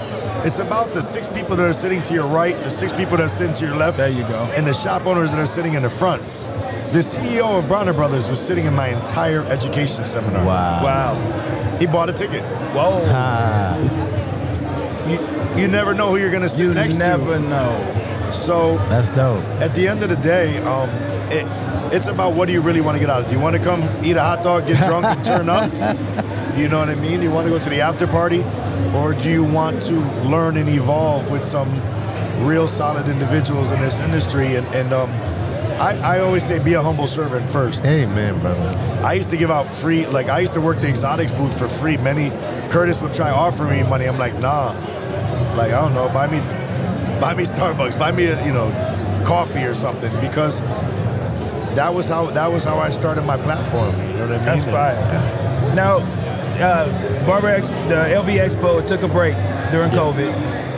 It's 0.46 0.60
about 0.60 0.88
the 0.94 1.02
six 1.02 1.28
people 1.28 1.56
that 1.58 1.66
are 1.66 1.74
sitting 1.74 2.02
to 2.04 2.14
your 2.14 2.26
right, 2.28 2.56
the 2.64 2.72
six 2.72 2.94
people 2.94 3.18
that 3.18 3.26
are 3.26 3.30
sitting 3.30 3.54
to 3.56 3.66
your 3.66 3.76
left, 3.76 3.98
There 3.98 4.08
you 4.10 4.24
go. 4.24 4.46
and 4.56 4.66
the 4.66 4.74
shop 4.74 5.06
owners 5.06 5.32
that 5.32 5.40
are 5.40 5.46
sitting 5.46 5.74
in 5.74 5.82
the 5.84 5.90
front. 5.90 6.22
The 6.94 7.00
CEO 7.04 7.60
of 7.60 7.68
Bronner 7.68 7.94
Brothers 7.94 8.30
was 8.30 8.40
sitting 8.40 8.66
in 8.66 8.74
my 8.74 8.88
entire 8.88 9.44
education 9.44 10.04
seminar. 10.04 10.44
Wow. 10.46 10.84
Wow. 10.84 11.78
He 11.78 11.86
bought 11.88 12.10
a 12.10 12.14
ticket. 12.14 12.42
Whoa. 12.74 13.02
Ah, 13.06 13.76
You, 15.10 15.62
you 15.62 15.68
never 15.68 15.94
know 15.94 16.10
who 16.12 16.18
you're 16.18 16.32
gonna 16.32 16.50
sit 16.50 16.64
You 16.66 16.74
next 16.74 16.98
never 16.98 17.34
to. 17.38 17.40
know. 17.40 18.30
So 18.32 18.78
that's 18.90 19.10
dope. 19.10 19.44
at 19.62 19.74
the 19.74 19.88
end 19.88 20.04
of 20.04 20.10
the 20.10 20.16
day, 20.18 20.58
um, 20.60 20.90
it, 21.32 21.46
it's 21.94 22.08
about 22.08 22.34
what 22.36 22.46
do 22.46 22.52
you 22.54 22.62
really 22.62 22.82
want 22.82 22.96
to 22.96 23.00
get 23.00 23.10
out 23.10 23.22
of 23.22 23.26
it. 23.26 23.30
Do 23.30 23.36
you 23.36 23.42
want 23.42 23.56
to 23.56 23.62
come 23.64 23.82
eat 24.06 24.16
a 24.18 24.22
hot 24.22 24.44
dog, 24.44 24.68
get 24.68 24.78
drunk, 24.88 25.06
and 25.06 25.26
turn 25.26 25.50
up? 25.50 25.72
You 26.58 26.68
know 26.68 26.80
what 26.80 26.90
I 26.90 26.96
mean? 26.96 27.20
Do 27.20 27.24
You 27.26 27.32
want 27.32 27.46
to 27.46 27.52
go 27.54 27.60
to 27.60 27.70
the 27.70 27.80
after 27.80 28.06
party? 28.06 28.44
Or 28.94 29.14
do 29.14 29.30
you 29.30 29.46
want 29.46 29.80
to 29.84 29.94
learn 30.28 30.58
and 30.58 30.68
evolve 30.68 31.32
with 31.32 31.46
some 31.46 31.70
real 32.46 32.68
solid 32.68 33.08
individuals 33.08 33.72
in 33.72 33.80
this 33.80 34.02
industry? 34.02 34.56
And, 34.56 34.68
and 34.76 34.92
um, 34.92 35.10
I, 35.80 35.98
I 36.04 36.20
always 36.20 36.44
say 36.44 36.60
be 36.62 36.74
a 36.74 36.82
humble 36.82 37.08
servant 37.08 37.50
first. 37.50 37.86
Amen, 37.86 38.38
brother. 38.42 38.78
I 39.06 39.14
used 39.14 39.30
to 39.30 39.38
give 39.38 39.50
out 39.50 39.74
free, 39.74 40.06
like 40.08 40.28
I 40.28 40.40
used 40.40 40.54
to 40.56 40.60
work 40.62 40.82
the 40.82 40.90
exotics 40.90 41.32
booth 41.32 41.58
for 41.58 41.70
free. 41.70 41.96
Many, 41.96 42.30
Curtis 42.72 43.02
would 43.02 43.14
try 43.14 43.30
offering 43.32 43.82
me 43.82 43.88
money. 43.88 44.04
I'm 44.06 44.18
like, 44.18 44.38
nah. 44.40 44.74
Like, 45.60 45.74
I 45.74 45.82
don't 45.82 45.94
know, 45.94 46.08
buy 46.08 46.26
me, 46.28 46.40
buy 47.20 47.34
me 47.34 47.44
Starbucks, 47.44 48.00
buy 48.00 48.14
me, 48.14 48.28
a, 48.28 48.46
you 48.46 48.54
know, 48.54 48.72
coffee 49.28 49.64
or 49.64 49.74
something 49.74 50.10
because 50.22 50.62
that 51.76 51.94
was 51.94 52.08
how, 52.08 52.28
that 52.28 52.50
was 52.50 52.64
how 52.64 52.78
I 52.78 52.90
started 52.92 53.24
my 53.26 53.36
platform. 53.36 53.92
You 53.94 54.14
know 54.14 54.22
what 54.22 54.32
I 54.32 54.38
mean? 54.38 54.46
That's 54.46 54.64
fire. 54.64 54.94
yeah. 54.96 55.74
Now, 55.76 55.98
uh, 56.64 57.26
Barber 57.26 57.50
Expo, 57.50 57.76
the 57.90 57.96
LV 57.96 58.40
Expo 58.40 58.88
took 58.88 59.02
a 59.04 59.10
break 59.10 59.36
during 59.72 59.92
COVID. 59.92 60.32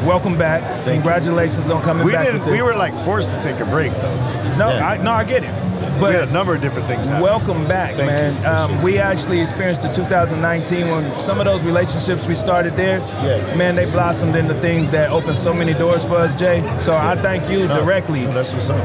Welcome 0.03 0.35
back. 0.35 0.63
you. 0.87 0.93
Congratulations 0.93 1.69
on 1.69 1.83
coming 1.83 2.03
We 2.03 2.13
back 2.13 2.25
didn't, 2.25 2.49
we 2.51 2.63
were 2.63 2.73
like 2.73 2.97
forced 3.01 3.29
to 3.31 3.39
take 3.39 3.59
a 3.59 3.65
break 3.65 3.91
though. 3.93 4.57
no, 4.57 4.69
Yeah. 4.69 4.89
I, 4.89 4.97
no, 4.97 5.11
I 5.11 5.23
get 5.25 5.43
it. 5.43 5.53
But 6.01 6.09
we 6.09 6.15
had 6.15 6.29
a 6.29 6.31
number 6.31 6.55
of 6.55 6.61
different 6.61 6.87
things 6.87 7.07
happen. 7.07 7.23
Welcome 7.23 7.67
back, 7.67 7.93
Thank 7.95 8.09
man. 8.09 8.45
Um, 8.45 8.81
we 8.81 8.97
actually 8.97 9.39
experienced 9.39 9.83
the 9.83 9.89
2019 9.89 10.89
when 10.89 11.19
some 11.19 11.39
of 11.39 11.45
those 11.45 11.63
relationships 11.63 12.25
we 12.25 12.33
started 12.33 12.75
there, 12.75 12.97
Yeah. 13.23 13.55
man, 13.55 13.75
they 13.75 13.85
blossomed 13.85 14.35
into 14.35 14.55
things 14.55 14.89
that 14.89 15.11
opened 15.11 15.37
so 15.37 15.53
many 15.53 15.73
doors 15.73 16.03
for 16.03 16.15
us, 16.15 16.33
Jay. 16.33 16.63
So 16.79 16.95
I 16.97 17.15
thank 17.15 17.47
you 17.49 17.67
No, 17.67 17.77
directly. 17.85 18.21
no, 18.21 18.31
that's 18.33 18.51
what's 18.51 18.69
up. 18.71 18.81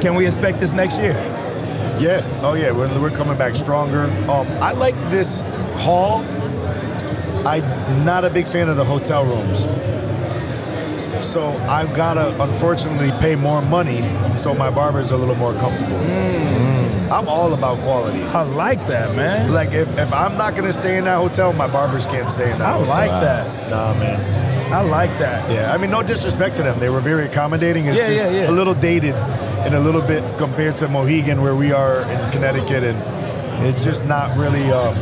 Can 0.00 0.14
we 0.14 0.26
expect 0.26 0.60
this 0.60 0.72
next 0.72 0.98
year? 0.98 1.12
Yeah. 1.98 2.22
Oh 2.42 2.54
yeah. 2.54 2.70
We're, 2.70 2.88
we're 3.00 3.10
coming 3.10 3.36
back 3.36 3.56
stronger. 3.56 4.04
Um, 4.30 4.46
I 4.62 4.72
like 4.72 4.94
this 5.10 5.42
hall. 5.76 6.24
I'm 7.44 8.04
not 8.04 8.24
a 8.24 8.30
big 8.30 8.46
fan 8.46 8.68
of 8.68 8.76
the 8.76 8.84
hotel 8.84 9.24
rooms. 9.24 9.66
So 11.22 11.52
I've 11.68 11.94
gotta 11.94 12.30
unfortunately 12.42 13.10
pay 13.20 13.36
more 13.36 13.62
money 13.62 14.00
so 14.34 14.54
my 14.54 14.70
barbers 14.70 15.12
are 15.12 15.16
a 15.16 15.18
little 15.18 15.34
more 15.36 15.52
comfortable. 15.54 15.96
I'm 17.12 17.28
all 17.28 17.52
about 17.54 17.78
quality. 17.80 18.22
I 18.22 18.42
like 18.42 18.86
that, 18.86 19.16
man. 19.16 19.52
Like 19.52 19.72
if, 19.72 19.98
if 19.98 20.12
I'm 20.12 20.38
not 20.38 20.54
gonna 20.56 20.72
stay 20.72 20.96
in 20.96 21.04
that 21.04 21.16
hotel, 21.18 21.52
my 21.52 21.66
barbers 21.66 22.06
can't 22.06 22.30
stay 22.30 22.50
in 22.52 22.58
that 22.58 22.74
hotel. 22.78 22.92
I 22.94 23.06
hotel. 23.06 23.10
like 23.10 23.20
that. 23.22 23.70
Nah, 23.70 23.94
man. 23.98 24.72
I 24.72 24.80
like 24.82 25.10
that. 25.18 25.50
Yeah, 25.50 25.72
I 25.74 25.76
mean, 25.78 25.90
no 25.90 26.02
disrespect 26.04 26.54
to 26.56 26.62
them. 26.62 26.78
They 26.78 26.88
were 26.90 27.00
very 27.00 27.26
accommodating. 27.26 27.86
It's 27.86 28.08
Yeah, 28.08 28.14
just 28.14 28.30
yeah, 28.30 28.42
yeah. 28.42 28.50
a 28.50 28.52
little 28.52 28.74
dated 28.74 29.16
and 29.66 29.74
a 29.74 29.80
little 29.80 30.00
bit 30.02 30.22
compared 30.38 30.76
to 30.78 30.88
Mohegan, 30.88 31.42
where 31.42 31.56
we 31.56 31.72
are 31.72 32.02
in 32.02 32.30
Connecticut, 32.30 32.84
and 32.84 33.66
it's 33.66 33.84
just 33.84 34.04
not 34.04 34.36
really 34.38 34.70
um, 34.70 34.94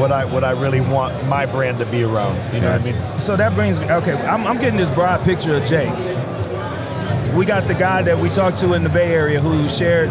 what 0.00 0.10
I 0.10 0.24
what 0.24 0.42
I 0.42 0.52
really 0.52 0.80
want 0.80 1.12
my 1.28 1.44
brand 1.44 1.78
to 1.78 1.86
be 1.86 2.02
around. 2.02 2.36
You 2.54 2.62
know 2.62 2.72
what 2.72 2.80
I 2.80 2.84
mean? 2.84 3.18
So 3.20 3.36
that 3.36 3.54
brings 3.54 3.78
me, 3.78 3.90
okay, 3.90 4.14
I'm, 4.14 4.46
I'm 4.46 4.58
getting 4.58 4.78
this 4.78 4.90
broad 4.90 5.22
picture 5.24 5.54
of 5.56 5.66
Jay. 5.66 5.88
We 7.36 7.44
got 7.44 7.68
the 7.68 7.74
guy 7.74 8.02
that 8.02 8.18
we 8.18 8.30
talked 8.30 8.58
to 8.58 8.72
in 8.72 8.82
the 8.82 8.88
Bay 8.88 9.12
Area 9.12 9.40
who 9.40 9.68
shared 9.68 10.08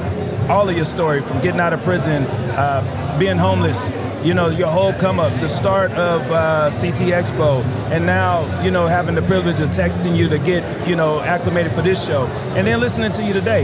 all 0.47 0.69
of 0.69 0.75
your 0.75 0.85
story 0.85 1.21
from 1.21 1.41
getting 1.41 1.59
out 1.59 1.73
of 1.73 1.83
prison, 1.83 2.23
uh, 2.23 3.17
being 3.19 3.37
homeless, 3.37 3.91
you 4.23 4.33
know, 4.33 4.47
your 4.47 4.69
whole 4.69 4.93
come 4.93 5.19
up, 5.19 5.31
the 5.41 5.49
start 5.49 5.91
of 5.91 6.21
uh, 6.31 6.69
CT 6.69 7.09
Expo, 7.11 7.63
and 7.91 8.05
now, 8.05 8.63
you 8.63 8.71
know, 8.71 8.87
having 8.87 9.15
the 9.15 9.21
privilege 9.23 9.59
of 9.59 9.69
texting 9.69 10.15
you 10.15 10.29
to 10.29 10.37
get, 10.39 10.87
you 10.87 10.95
know, 10.95 11.19
acclimated 11.21 11.71
for 11.71 11.81
this 11.81 12.05
show, 12.05 12.25
and 12.55 12.67
then 12.67 12.79
listening 12.79 13.11
to 13.11 13.23
you 13.23 13.33
today. 13.33 13.63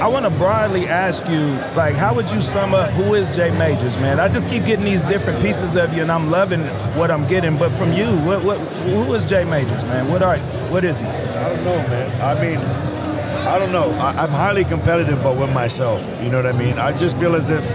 I 0.00 0.06
want 0.06 0.24
to 0.26 0.30
broadly 0.30 0.86
ask 0.86 1.28
you, 1.28 1.40
like, 1.74 1.96
how 1.96 2.14
would 2.14 2.30
you 2.30 2.40
sum 2.40 2.72
up 2.72 2.90
who 2.90 3.14
is 3.14 3.34
Jay 3.34 3.50
Majors, 3.50 3.96
man? 3.96 4.20
I 4.20 4.28
just 4.28 4.48
keep 4.48 4.64
getting 4.64 4.84
these 4.84 5.02
different 5.02 5.42
pieces 5.42 5.74
of 5.74 5.92
you, 5.92 6.02
and 6.02 6.12
I'm 6.12 6.30
loving 6.30 6.60
what 6.96 7.10
I'm 7.10 7.26
getting. 7.26 7.58
But 7.58 7.70
from 7.72 7.92
you, 7.92 8.06
what, 8.18 8.44
what, 8.44 8.58
who 8.58 9.12
is 9.14 9.24
Jay 9.24 9.42
Majors, 9.42 9.84
man? 9.86 10.08
What 10.08 10.22
are, 10.22 10.38
what 10.70 10.84
is 10.84 11.00
he? 11.00 11.06
I 11.08 11.48
don't 11.48 11.64
know, 11.64 11.76
man. 11.88 12.22
I 12.22 12.40
mean, 12.40 12.58
I 13.48 13.58
don't 13.58 13.72
know. 13.72 13.90
I, 13.98 14.22
I'm 14.22 14.30
highly 14.30 14.64
competitive, 14.64 15.20
but 15.20 15.36
with 15.36 15.52
myself. 15.52 16.08
You 16.22 16.30
know 16.30 16.40
what 16.40 16.54
I 16.54 16.56
mean? 16.56 16.78
I 16.78 16.96
just 16.96 17.18
feel 17.18 17.34
as 17.34 17.50
if 17.50 17.68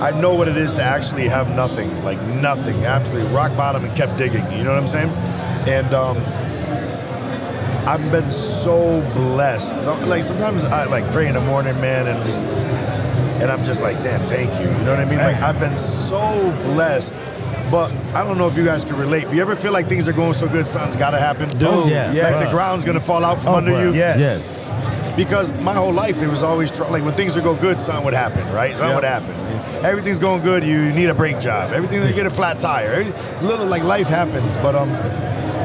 I 0.00 0.18
know 0.18 0.34
what 0.34 0.48
it 0.48 0.56
is 0.56 0.72
to 0.74 0.82
actually 0.82 1.28
have 1.28 1.54
nothing, 1.54 2.04
like 2.04 2.20
nothing, 2.40 2.86
absolutely 2.86 3.30
rock 3.34 3.54
bottom, 3.54 3.84
and 3.84 3.94
kept 3.94 4.16
digging. 4.16 4.50
You 4.52 4.64
know 4.64 4.72
what 4.72 4.80
I'm 4.80 4.86
saying? 4.86 5.10
And 5.68 5.92
um, 5.92 6.16
I've 7.88 8.12
been 8.12 8.30
so 8.30 9.00
blessed. 9.14 9.74
Like 10.06 10.22
sometimes 10.24 10.64
I 10.64 10.84
like 10.84 11.10
pray 11.10 11.26
in 11.28 11.34
the 11.34 11.40
morning, 11.40 11.80
man, 11.80 12.06
and 12.06 12.22
just 12.24 12.46
and 13.40 13.50
I'm 13.50 13.62
just 13.64 13.80
like, 13.82 13.96
damn, 14.02 14.20
thank 14.28 14.50
you. 14.60 14.66
You 14.66 14.84
know 14.84 14.90
what 14.90 15.00
I 15.00 15.04
mean? 15.06 15.18
Like 15.18 15.36
I've 15.36 15.58
been 15.58 15.78
so 15.78 16.18
blessed. 16.64 17.14
But 17.70 17.92
I 18.14 18.24
don't 18.24 18.38
know 18.38 18.48
if 18.48 18.56
you 18.56 18.64
guys 18.64 18.82
can 18.84 18.96
relate. 18.96 19.28
Do 19.28 19.36
you 19.36 19.42
ever 19.42 19.54
feel 19.54 19.72
like 19.72 19.88
things 19.88 20.08
are 20.08 20.12
going 20.14 20.32
so 20.32 20.48
good, 20.48 20.66
something's 20.66 20.96
got 20.96 21.10
to 21.10 21.18
happen? 21.18 21.50
Oh, 21.62 21.86
yeah. 21.86 22.10
yes. 22.12 22.32
Like 22.32 22.44
the 22.46 22.50
ground's 22.50 22.82
gonna 22.84 23.00
fall 23.00 23.24
out 23.24 23.42
from 23.42 23.52
Oh, 23.52 23.56
under 23.58 23.72
bro. 23.72 23.82
you? 23.84 23.94
Yes. 23.94 24.18
Yes. 24.68 25.14
Because 25.16 25.52
my 25.62 25.74
whole 25.74 25.92
life 25.92 26.22
it 26.22 26.28
was 26.28 26.42
always 26.42 26.70
tr- 26.70 26.84
like 26.84 27.04
when 27.04 27.12
things 27.14 27.34
would 27.36 27.44
go 27.44 27.54
good, 27.54 27.78
something 27.80 28.04
would 28.04 28.14
happen, 28.14 28.46
right? 28.54 28.76
Something 28.76 28.96
Yep. 28.96 29.02
would 29.02 29.04
happen. 29.04 29.84
Everything's 29.84 30.18
going 30.18 30.42
good, 30.42 30.64
you 30.64 30.92
need 30.92 31.08
a 31.10 31.14
brake 31.14 31.38
job. 31.40 31.72
Everything 31.72 32.02
you 32.06 32.12
get 32.14 32.26
a 32.26 32.30
flat 32.30 32.58
tire. 32.58 32.90
Every, 32.90 33.46
little 33.46 33.66
like 33.66 33.82
life 33.84 34.08
happens, 34.08 34.56
but 34.56 34.74
um, 34.74 34.88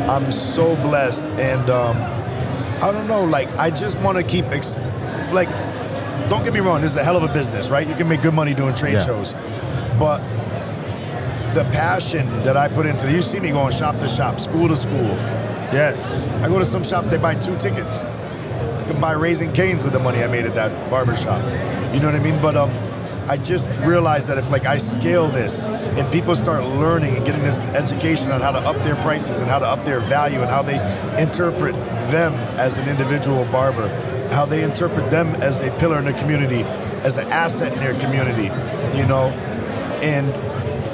I'm 0.10 0.32
so 0.32 0.76
blessed, 0.78 1.24
and 1.40 1.70
um, 1.70 1.96
I 2.84 2.92
don't 2.92 3.08
know, 3.08 3.24
like 3.24 3.50
I 3.58 3.70
just 3.70 4.00
want 4.02 4.18
to 4.18 4.24
keep 4.24 4.46
ex- 4.46 4.80
like. 5.34 5.50
Don't 6.30 6.44
get 6.44 6.54
me 6.54 6.62
wrong, 6.62 6.80
this 6.82 6.92
is 6.92 6.98
a 6.98 7.04
hell 7.04 7.18
of 7.18 7.24
a 7.30 7.34
business, 7.34 7.70
right? 7.70 7.86
You 7.86 7.96
can 7.96 8.08
make 8.08 8.22
good 8.22 8.34
money 8.34 8.54
doing 8.54 8.74
trade 8.76 8.94
Yeah. 8.94 9.06
shows, 9.06 9.34
but 10.00 10.20
the 11.54 11.64
passion 11.74 12.28
that 12.44 12.56
I 12.56 12.70
put 12.70 12.86
into 12.86 13.12
you 13.12 13.22
see 13.22 13.40
me 13.40 13.52
going 13.52 13.72
shop 13.74 14.00
to 14.00 14.08
shop, 14.08 14.40
school 14.40 14.68
to 14.70 14.76
school. 14.76 15.16
Yes. 15.74 16.28
I 16.42 16.48
go 16.48 16.58
to 16.60 16.66
some 16.66 16.84
shops, 16.84 17.10
they 17.10 17.18
buy 17.18 17.36
two 17.36 17.56
tickets. 17.58 18.06
I 18.06 18.84
can 18.88 19.02
buy 19.02 19.12
Raising 19.14 19.52
Canes 19.52 19.84
with 19.84 19.94
the 19.94 20.00
money 20.00 20.24
I 20.24 20.28
made 20.28 20.46
at 20.46 20.56
that 20.56 20.90
barber 20.90 21.16
shop. 21.18 21.42
You 21.94 22.00
know 22.00 22.08
what 22.08 22.16
I 22.16 22.20
mean? 22.20 22.42
But 22.42 22.56
um, 22.56 22.72
I 23.28 23.38
just 23.38 23.70
realized 23.82 24.28
that 24.28 24.38
if 24.38 24.52
like 24.52 24.66
I 24.66 24.78
scale 24.78 25.28
this 25.30 25.68
and 25.68 26.12
people 26.12 26.36
start 26.36 26.64
learning 26.64 27.16
and 27.16 27.26
getting 27.26 27.42
this 27.42 27.60
education 27.60 28.32
on 28.32 28.42
how 28.42 28.52
to 28.52 28.60
up 28.60 28.76
their 28.84 28.96
prices 28.98 29.42
and 29.42 29.50
how 29.50 29.60
to 29.60 29.66
up 29.66 29.84
their 29.86 30.00
value 30.02 30.42
and 30.42 30.50
how 30.50 30.62
they 30.62 30.76
interpret 31.22 31.74
them 32.12 32.34
as 32.60 32.78
an 32.78 32.90
individual 32.90 33.46
barber, 33.46 33.88
how 34.30 34.46
they 34.46 34.64
interpret 34.64 35.10
them 35.10 35.28
as 35.36 35.62
a 35.62 35.72
pillar 35.80 36.00
in 36.00 36.06
the 36.06 36.14
community, 36.14 36.64
as 37.04 37.18
an 37.18 37.28
asset 37.32 37.72
in 37.74 37.80
their 37.80 37.98
community, 38.00 38.52
you 38.98 39.06
know, 39.06 39.30
and 40.02 40.28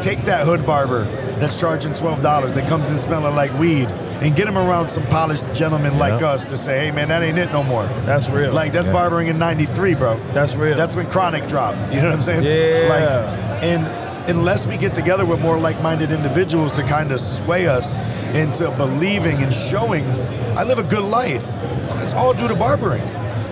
take 0.03 0.19
that 0.25 0.45
hood 0.45 0.65
barber 0.65 1.05
that's 1.39 1.59
charging 1.59 1.93
twelve 1.93 2.21
dollars 2.21 2.55
that 2.55 2.67
comes 2.69 2.89
in 2.91 2.97
smelling 2.97 3.35
like 3.35 3.51
weed 3.59 3.87
and 4.21 4.35
get 4.35 4.47
him 4.47 4.57
around 4.57 4.89
some 4.89 5.05
polished 5.07 5.45
gentlemen 5.53 5.97
like 5.97 6.21
us 6.21 6.43
to 6.45 6.57
say, 6.57 6.85
hey 6.87 6.91
man, 6.91 7.07
that 7.07 7.23
ain't 7.23 7.37
it 7.37 7.51
no 7.53 7.63
more. 7.63 7.85
That's 8.05 8.29
real. 8.29 8.51
Like 8.53 8.71
that's 8.73 8.87
Yeah. 8.87 8.93
barbering 8.93 9.27
in 9.27 9.37
'93, 9.39 9.93
bro. 9.95 10.19
That's 10.33 10.55
real. 10.55 10.75
That's 10.75 10.95
when 10.95 11.05
Chronic 11.07 11.47
dropped. 11.47 11.77
You 11.93 12.01
know 12.01 12.07
what 12.09 12.15
I'm 12.15 12.21
saying? 12.21 12.43
Yeah. 12.43 12.89
Like, 12.89 13.63
and 13.63 14.29
unless 14.29 14.67
we 14.67 14.77
get 14.77 14.93
together 14.93 15.25
with 15.25 15.41
more 15.41 15.57
like-minded 15.57 16.11
individuals 16.11 16.71
to 16.73 16.83
kind 16.83 17.11
of 17.11 17.19
sway 17.19 17.67
us 17.67 17.95
into 18.35 18.69
believing 18.71 19.41
and 19.41 19.53
showing, 19.53 20.05
I 20.57 20.63
live 20.63 20.79
a 20.79 20.83
good 20.83 21.03
life. 21.03 21.45
That's 21.95 22.13
all 22.13 22.33
due 22.33 22.47
to 22.47 22.55
barbering 22.55 23.01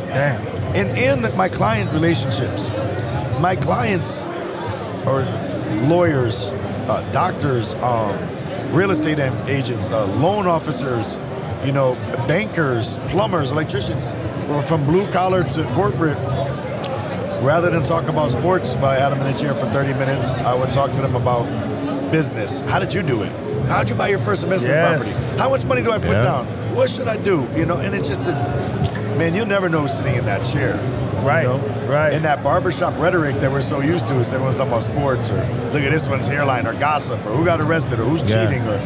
Damn. 0.07 0.39
and 0.75 0.89
and 0.97 1.37
my 1.37 1.47
client 1.49 1.91
relationships. 1.93 2.69
My 3.39 3.55
clients 3.55 4.25
are 5.05 5.23
lawyers, 5.87 6.51
uh, 6.89 7.07
doctors, 7.11 7.73
um, 7.75 8.17
real 8.71 8.91
estate 8.91 9.19
agents, 9.47 9.89
uh, 9.91 10.05
loan 10.17 10.47
officers, 10.47 11.17
you 11.65 11.71
know, 11.71 11.95
bankers, 12.27 12.97
plumbers, 13.07 13.51
electricians, 13.51 14.05
from 14.67 14.85
blue 14.85 15.09
collar 15.11 15.43
to 15.43 15.63
corporate. 15.73 16.17
Rather 17.41 17.69
than 17.69 17.83
talk 17.83 18.07
about 18.07 18.31
sports, 18.31 18.75
I 18.75 18.95
had 18.95 19.09
them 19.09 19.21
in 19.21 19.27
a 19.27 19.37
chair 19.37 19.53
for 19.53 19.67
30 19.67 19.93
minutes. 19.93 20.33
I 20.33 20.53
would 20.55 20.71
talk 20.71 20.91
to 20.93 21.01
them 21.01 21.15
about 21.15 21.45
business. 22.11 22.61
How 22.61 22.79
did 22.79 22.93
you 22.93 23.03
do 23.03 23.21
it? 23.23 23.31
How'd 23.67 23.89
you 23.89 23.95
buy 23.95 24.07
your 24.07 24.19
first 24.19 24.43
investment 24.43 24.73
Yes. 24.75 25.35
property? 25.35 25.41
How 25.41 25.49
much 25.49 25.65
money 25.65 25.81
do 25.83 25.91
I 25.91 25.99
put 25.99 26.11
Yeah. 26.11 26.23
down? 26.23 26.45
What 26.73 26.89
should 26.89 27.07
I 27.07 27.17
do? 27.17 27.47
You 27.55 27.65
know, 27.65 27.77
and 27.77 27.93
it's 27.93 28.07
just 28.07 28.21
a 28.21 28.33
man. 29.17 29.35
You'll 29.35 29.45
never 29.45 29.69
know 29.69 29.87
sitting 29.87 30.15
in 30.15 30.25
that 30.25 30.43
chair. 30.43 30.79
Right, 31.25 31.43
You 31.43 31.49
know? 31.49 31.87
right. 31.89 32.13
And 32.13 32.23
that 32.25 32.43
barbershop 32.43 32.97
rhetoric 32.99 33.35
that 33.41 33.51
we're 33.51 33.61
so 33.61 33.81
used 33.81 34.07
to 34.09 34.15
is 34.15 34.31
everyone's 34.31 34.55
talking 34.55 34.71
about 34.71 34.83
sports 34.83 35.29
or 35.29 35.35
look 35.73 35.83
at 35.83 35.91
this 35.91 36.07
one's 36.07 36.27
hairline 36.27 36.65
or 36.67 36.73
gossip 36.73 37.19
or 37.25 37.31
who 37.35 37.43
got 37.45 37.59
arrested 37.61 37.99
or 37.99 38.05
who's 38.05 38.21
Yeah. 38.23 38.45
cheating 38.45 38.63
or 38.67 38.77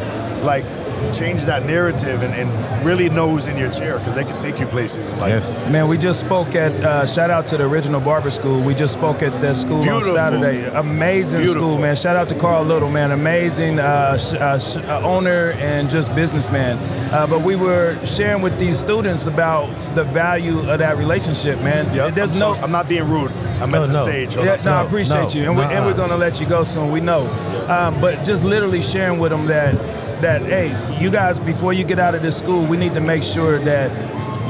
like 0.44 0.64
change 1.12 1.44
that 1.44 1.64
narrative 1.66 2.22
and, 2.22 2.34
and 2.34 2.84
really 2.86 3.08
know 3.08 3.30
who's 3.30 3.46
in 3.46 3.56
your 3.56 3.70
chair 3.70 3.98
because 3.98 4.14
they 4.14 4.24
can 4.24 4.36
take 4.36 4.58
you 4.60 4.66
places 4.66 5.10
in 5.10 5.18
life. 5.20 5.30
Yes. 5.30 5.70
Man, 5.70 5.88
we 5.88 5.96
just 5.98 6.20
spoke 6.20 6.54
at, 6.54 6.72
uh, 6.84 7.06
shout 7.06 7.30
out 7.30 7.46
to 7.48 7.56
the 7.56 7.64
original 7.66 8.00
barber 8.00 8.30
school. 8.30 8.60
We 8.60 8.74
just 8.74 8.92
spoke 8.94 9.22
at 9.22 9.32
that 9.40 9.56
school 9.56 9.82
Beautiful. 9.82 10.10
on 10.10 10.16
Saturday. 10.16 10.64
Amazing 10.74 11.42
Beautiful. 11.42 11.70
school, 11.72 11.80
man. 11.82 11.96
Shout 11.96 12.16
out 12.16 12.28
to 12.28 12.38
Carl 12.38 12.64
Little, 12.64 12.90
man. 12.90 13.12
Amazing 13.12 13.78
uh, 13.78 14.18
sh- 14.18 14.34
uh, 14.34 14.58
sh- 14.58 14.76
uh, 14.76 15.00
owner 15.02 15.52
and 15.58 15.88
just 15.88 16.14
businessman. 16.14 16.78
Uh, 17.12 17.26
but 17.26 17.42
we 17.42 17.56
were 17.56 17.98
sharing 18.04 18.42
with 18.42 18.58
these 18.58 18.78
students 18.78 19.26
about 19.26 19.66
the 19.94 20.04
value 20.04 20.58
of 20.70 20.78
that 20.78 20.96
relationship, 20.96 21.60
man. 21.62 21.92
Yep. 21.94 22.14
There's 22.14 22.32
I'm, 22.34 22.38
no. 22.40 22.54
so- 22.54 22.60
I'm 22.62 22.72
not 22.72 22.88
being 22.88 23.08
rude. 23.08 23.30
I'm 23.60 23.70
No, 23.70 23.84
at 23.84 23.86
the 23.88 23.92
no. 23.92 24.04
stage. 24.04 24.34
Hold 24.34 24.46
Yeah, 24.46 24.52
on. 24.54 24.64
no, 24.64 24.72
I 24.72 24.82
appreciate 24.84 25.34
no, 25.34 25.40
you, 25.40 25.44
and, 25.50 25.56
we, 25.56 25.62
and 25.62 25.86
we're 25.86 25.94
gonna 25.94 26.16
let 26.16 26.40
you 26.40 26.46
go 26.46 26.64
soon. 26.64 26.90
We 26.90 27.00
know, 27.00 27.28
um, 27.68 28.00
but 28.00 28.24
just 28.24 28.42
literally 28.44 28.82
sharing 28.82 29.20
with 29.20 29.30
them 29.30 29.46
that 29.46 29.74
that 30.22 30.42
hey, 30.42 30.68
you 31.00 31.10
guys, 31.10 31.38
before 31.38 31.72
you 31.72 31.84
get 31.84 31.98
out 31.98 32.14
of 32.14 32.22
this 32.22 32.38
school, 32.38 32.64
we 32.64 32.76
need 32.76 32.94
to 32.94 33.00
make 33.00 33.22
sure 33.22 33.58
that 33.60 33.90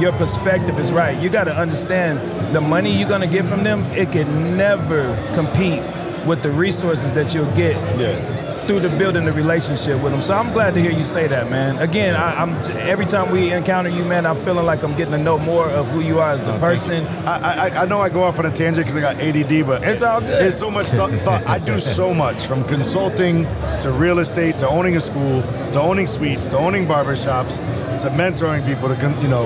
your 0.00 0.12
perspective 0.12 0.79
is 0.79 0.93
right. 0.93 1.21
You 1.21 1.29
got 1.29 1.45
to 1.45 1.57
understand 1.57 2.19
the 2.55 2.61
money 2.61 2.97
you're 2.97 3.09
gonna 3.09 3.26
get 3.26 3.45
from 3.45 3.62
them. 3.64 3.85
It 3.93 4.12
can 4.12 4.57
never 4.57 5.14
compete 5.35 5.83
with 6.26 6.43
the 6.43 6.50
resources 6.50 7.12
that 7.12 7.35
you'll 7.35 7.50
get 7.57 7.76
Yeah. 7.99 8.42
Through 8.66 8.81
the 8.81 8.88
building 8.90 9.25
the 9.25 9.33
relationship 9.33 10.02
with 10.02 10.12
them. 10.12 10.21
So 10.21 10.35
I'm 10.35 10.52
glad 10.52 10.75
to 10.75 10.81
hear 10.81 10.90
you 10.90 11.04
say 11.04 11.26
that, 11.28 11.50
man. 11.50 11.78
Again, 11.78 12.14
I, 12.14 12.40
I'm 12.40 12.50
every 12.78 13.07
time 13.07 13.31
we 13.31 13.52
encounter 13.52 13.90
you, 13.90 14.04
man, 14.04 14.26
I'm 14.26 14.37
feeling 14.37 14.66
like 14.66 14.83
I'm 14.83 14.97
getting 14.97 15.12
to 15.12 15.19
know 15.19 15.38
more 15.38 15.66
of 15.66 15.88
who 15.88 16.00
you 16.00 16.21
are 16.21 16.31
as 16.31 16.40
the 16.42 16.49
oh, 16.49 16.59
thank 16.59 16.62
person. 16.62 17.07
I, 17.26 17.69
I, 17.69 17.83
I 17.83 17.87
know 17.87 18.00
I 18.00 18.09
go 18.09 18.23
off 18.23 18.38
on 18.38 18.47
a 18.47 18.50
tangent 18.50 18.87
because 18.87 18.97
I 18.97 19.00
got 19.00 19.16
ADD, 19.16 19.66
but 19.66 19.83
It's 19.83 20.02
all 20.02 20.21
good. 20.21 20.31
There's 20.31 20.59
so 20.59 20.71
much 20.71 20.87
thought, 20.88 21.11
thought. 21.21 21.47
I 21.47 21.59
do 21.59 21.78
so 21.81 22.14
much 22.14 22.47
from 22.47 22.64
consulting 22.64 23.45
to 23.81 23.92
real 23.92 24.19
estate 24.19 24.59
to 24.59 24.69
owning 24.69 24.97
a 24.97 25.00
school 25.00 25.42
to 25.73 25.81
owning 25.81 26.07
suites 26.07 26.49
to 26.49 26.59
owning 26.59 26.87
barbershops 26.87 27.57
to 28.00 28.09
mentoring 28.11 28.64
people 28.66 28.88
to 28.88 28.97
con- 28.97 29.21
you 29.23 29.28
know 29.28 29.45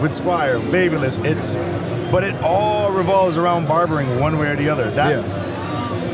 with 0.00 0.12
Squire, 0.12 0.58
Babyless. 0.70 1.18
It's, 1.18 1.54
but 2.10 2.24
it 2.24 2.34
all 2.42 2.92
revolves 2.92 3.38
around 3.38 3.66
barbering 3.66 4.20
one 4.20 4.38
way 4.38 4.48
or 4.48 4.56
the 4.56 4.68
other. 4.68 4.90
That 4.90 5.43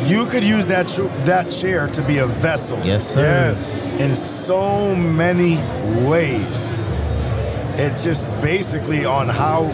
you 0.06 0.26
could 0.26 0.42
use 0.42 0.66
that 0.66 0.88
ch- 0.88 1.10
that 1.26 1.50
chair 1.50 1.86
to 1.88 2.02
be 2.02 2.18
a 2.18 2.26
vessel 2.26 2.78
Yes, 2.84 3.06
sir. 3.14 3.22
Yes. 3.22 3.92
in 3.94 4.14
so 4.14 4.94
many 4.94 5.56
ways. 6.08 6.72
It's 7.76 8.04
just 8.04 8.24
basically 8.42 9.04
on 9.04 9.28
how 9.28 9.64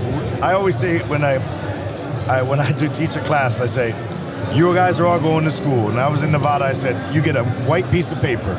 I 0.42 0.52
always 0.52 0.76
say 0.78 0.98
when 1.08 1.24
I, 1.24 1.34
I 2.28 2.42
when 2.42 2.60
I 2.60 2.70
do 2.72 2.88
teach 2.88 3.16
a 3.16 3.20
class, 3.20 3.60
I 3.60 3.66
say, 3.66 3.94
you 4.54 4.72
guys 4.74 5.00
are 5.00 5.06
all 5.06 5.18
going 5.20 5.44
to 5.44 5.50
school. 5.50 5.88
And 5.90 5.98
I 5.98 6.08
was 6.08 6.22
in 6.22 6.30
Nevada, 6.32 6.64
I 6.64 6.72
said, 6.72 7.14
you 7.14 7.20
get 7.22 7.36
a 7.36 7.44
white 7.66 7.88
piece 7.90 8.12
of 8.12 8.20
paper 8.20 8.54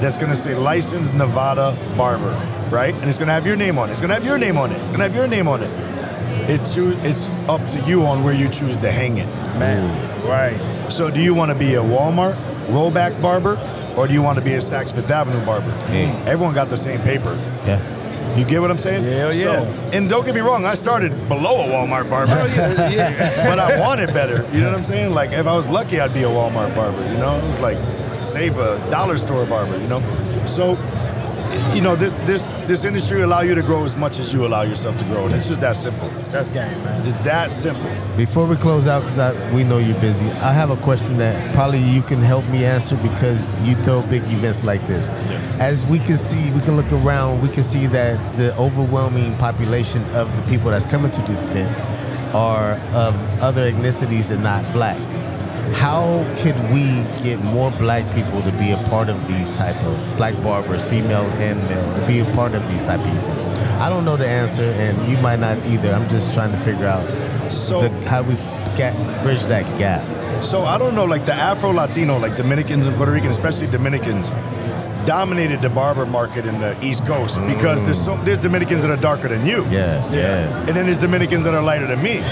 that's 0.00 0.18
gonna 0.18 0.36
say 0.36 0.54
licensed 0.54 1.14
Nevada 1.14 1.76
barber, 1.96 2.34
right? 2.70 2.94
And 2.94 3.04
it's 3.08 3.18
gonna 3.18 3.32
have 3.32 3.46
your 3.46 3.56
name 3.56 3.78
on 3.78 3.88
it. 3.88 3.92
It's 3.92 4.00
gonna 4.00 4.14
have 4.14 4.24
your 4.24 4.36
name 4.38 4.58
on 4.58 4.72
it. 4.72 4.78
It's 4.80 4.90
gonna 4.90 5.04
have 5.04 5.14
your 5.14 5.28
name 5.28 5.46
on 5.48 5.62
it. 5.62 5.70
It's 6.52 6.76
it's 6.76 7.28
up 7.48 7.66
to 7.68 7.80
you 7.88 8.02
on 8.04 8.22
where 8.24 8.34
you 8.34 8.46
choose 8.48 8.76
to 8.78 8.92
hang 8.92 9.16
it. 9.16 9.26
Man. 9.58 9.88
Right. 10.26 10.58
So 10.90 11.10
do 11.10 11.22
you 11.22 11.34
want 11.34 11.50
to 11.50 11.58
be 11.58 11.74
a 11.76 11.82
Walmart 11.82 12.34
rollback 12.66 13.20
barber 13.22 13.56
or 13.96 14.06
do 14.06 14.12
you 14.12 14.20
want 14.20 14.36
to 14.38 14.44
be 14.44 14.52
a 14.52 14.58
Saks 14.58 14.94
Fifth 14.94 15.10
Avenue 15.10 15.44
barber? 15.46 15.70
Mm. 15.88 16.26
Everyone 16.26 16.54
got 16.54 16.68
the 16.68 16.76
same 16.76 17.00
paper. 17.00 17.34
Yeah. 17.66 17.80
You 18.36 18.44
get 18.44 18.60
what 18.60 18.70
I'm 18.70 18.78
saying? 18.78 19.04
Hell 19.04 19.32
So, 19.32 19.52
yeah. 19.52 19.90
and 19.92 20.08
don't 20.08 20.24
get 20.24 20.34
me 20.34 20.40
wrong, 20.42 20.64
I 20.64 20.74
started 20.74 21.10
below 21.28 21.64
a 21.64 21.68
Walmart 21.68 22.08
barber. 22.10 22.32
but 23.48 23.58
I 23.58 23.78
wanted 23.80 24.08
better. 24.14 24.46
You 24.54 24.60
know 24.60 24.66
what 24.70 24.78
I'm 24.78 24.84
saying? 24.84 25.12
Like 25.14 25.32
if 25.32 25.46
I 25.46 25.54
was 25.54 25.68
lucky 25.70 26.00
I'd 26.00 26.12
be 26.14 26.22
a 26.22 26.28
Walmart 26.28 26.74
barber, 26.74 27.02
you 27.10 27.18
know? 27.18 27.36
It 27.38 27.46
was 27.46 27.60
like 27.60 27.78
save 28.22 28.58
a 28.58 28.78
dollar 28.90 29.16
store 29.16 29.46
barber, 29.46 29.80
you 29.80 29.88
know? 29.88 30.00
So 30.46 30.76
you 31.74 31.80
know, 31.80 31.96
this 31.96 32.12
this 32.24 32.46
this 32.66 32.84
industry 32.84 33.22
allow 33.22 33.40
you 33.40 33.54
to 33.54 33.62
grow 33.62 33.84
as 33.84 33.96
much 33.96 34.18
as 34.18 34.32
you 34.32 34.46
allow 34.46 34.62
yourself 34.62 34.96
to 34.98 35.04
grow. 35.04 35.26
And 35.26 35.34
it's 35.34 35.48
just 35.48 35.60
that 35.60 35.76
simple. 35.76 36.08
That's 36.30 36.50
game, 36.50 36.82
man. 36.84 37.02
It's 37.02 37.14
that 37.24 37.52
simple. 37.52 37.90
Before 38.16 38.46
we 38.46 38.56
close 38.56 38.88
out, 38.88 39.02
because 39.02 39.52
we 39.52 39.64
know 39.64 39.78
you're 39.78 40.00
busy, 40.00 40.26
I 40.26 40.52
have 40.52 40.70
a 40.70 40.76
question 40.76 41.18
that 41.18 41.54
probably 41.54 41.80
you 41.80 42.02
can 42.02 42.18
help 42.18 42.46
me 42.48 42.64
answer 42.64 42.96
because 42.96 43.58
you 43.66 43.74
throw 43.76 44.02
big 44.02 44.22
events 44.24 44.64
like 44.64 44.86
this. 44.86 45.10
As 45.60 45.86
we 45.86 45.98
can 45.98 46.18
see, 46.18 46.50
we 46.52 46.60
can 46.60 46.76
look 46.76 46.92
around, 46.92 47.40
we 47.42 47.48
can 47.48 47.62
see 47.62 47.86
that 47.88 48.36
the 48.36 48.56
overwhelming 48.56 49.36
population 49.36 50.02
of 50.14 50.34
the 50.36 50.42
people 50.42 50.70
that's 50.70 50.86
coming 50.86 51.10
to 51.12 51.22
this 51.22 51.44
event 51.44 51.74
are 52.34 52.72
of 52.94 53.14
other 53.42 53.70
ethnicities 53.70 54.30
and 54.30 54.42
not 54.42 54.70
black. 54.72 54.98
How 55.74 56.24
could 56.38 56.56
we 56.72 57.02
get 57.22 57.42
more 57.42 57.70
black 57.72 58.04
people 58.14 58.42
to 58.42 58.52
be 58.52 58.70
a 58.72 58.76
part 58.88 59.08
of 59.08 59.26
these 59.26 59.52
type 59.52 59.76
of 59.84 60.16
black 60.16 60.34
barbers, 60.42 60.82
female 60.88 61.24
and 61.40 61.58
male, 61.68 62.00
to 62.00 62.06
be 62.06 62.20
a 62.20 62.24
part 62.36 62.54
of 62.54 62.66
these 62.70 62.84
type 62.84 63.00
of 63.00 63.06
events? 63.06 63.50
I 63.80 63.88
don't 63.88 64.04
know 64.04 64.16
the 64.16 64.28
answer, 64.28 64.62
and 64.62 64.96
you 65.10 65.20
might 65.22 65.40
not 65.40 65.58
either. 65.66 65.90
I'm 65.92 66.08
just 66.08 66.34
trying 66.34 66.52
to 66.52 66.58
figure 66.58 66.86
out 66.86 67.04
So 67.50 67.80
the, 67.80 68.08
how 68.08 68.22
do 68.22 68.28
we 68.30 68.34
get, 68.76 68.94
bridge 69.22 69.42
that 69.44 69.64
gap? 69.78 70.04
So 70.44 70.62
I 70.62 70.78
don't 70.78 70.94
know, 70.94 71.04
like 71.04 71.24
the 71.24 71.34
Afro 71.34 71.70
Latino, 71.70 72.18
like 72.18 72.36
Dominicans 72.36 72.86
and 72.86 72.96
Puerto 72.96 73.12
Ricans, 73.12 73.36
especially 73.36 73.68
Dominicans, 73.68 74.30
dominated 75.06 75.62
the 75.62 75.68
barber 75.70 76.06
market 76.06 76.46
in 76.46 76.60
the 76.60 76.76
East 76.84 77.04
Coast 77.06 77.38
mm. 77.38 77.52
because 77.54 77.82
there's 77.82 78.00
so, 78.02 78.16
there's 78.24 78.38
Dominicans 78.38 78.82
that 78.82 78.90
are 78.90 79.00
darker 79.00 79.28
than 79.28 79.44
you, 79.46 79.64
Yeah, 79.64 80.08
yeah. 80.12 80.66
and 80.66 80.76
then 80.76 80.86
there's 80.86 80.98
Dominicans 80.98 81.44
that 81.44 81.54
are 81.54 81.62
lighter 81.62 81.86
than 81.86 82.02
me. 82.02 82.22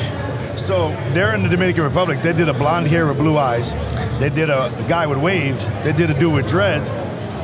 So 0.56 0.90
they're 1.12 1.34
in 1.34 1.42
the 1.42 1.48
Dominican 1.48 1.84
Republic. 1.84 2.20
They 2.22 2.32
did 2.32 2.48
a 2.48 2.54
blonde 2.54 2.86
hair 2.86 3.06
with 3.06 3.18
blue 3.18 3.36
eyes. 3.36 3.72
They 4.20 4.30
did 4.30 4.50
a 4.50 4.70
guy 4.88 5.06
with 5.06 5.18
waves. 5.18 5.70
They 5.84 5.92
did 5.92 6.10
a 6.10 6.18
dude 6.18 6.34
with 6.34 6.48
dreads. 6.48 6.90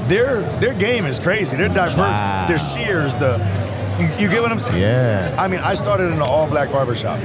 Their 0.08 0.42
their 0.60 0.74
game 0.74 1.04
is 1.04 1.18
crazy. 1.18 1.56
They're 1.56 1.68
diverse. 1.68 1.98
Wow. 1.98 2.46
Their 2.48 2.58
shears, 2.58 3.14
the 3.16 3.38
you, 3.98 4.06
you 4.24 4.28
get 4.28 4.42
what 4.42 4.52
I'm 4.52 4.58
saying? 4.58 4.80
Yeah. 4.80 5.34
I 5.38 5.48
mean, 5.48 5.60
I 5.60 5.74
started 5.74 6.08
in 6.08 6.12
an 6.14 6.22
all 6.22 6.46
black 6.48 6.70
barbershop. 6.70 7.18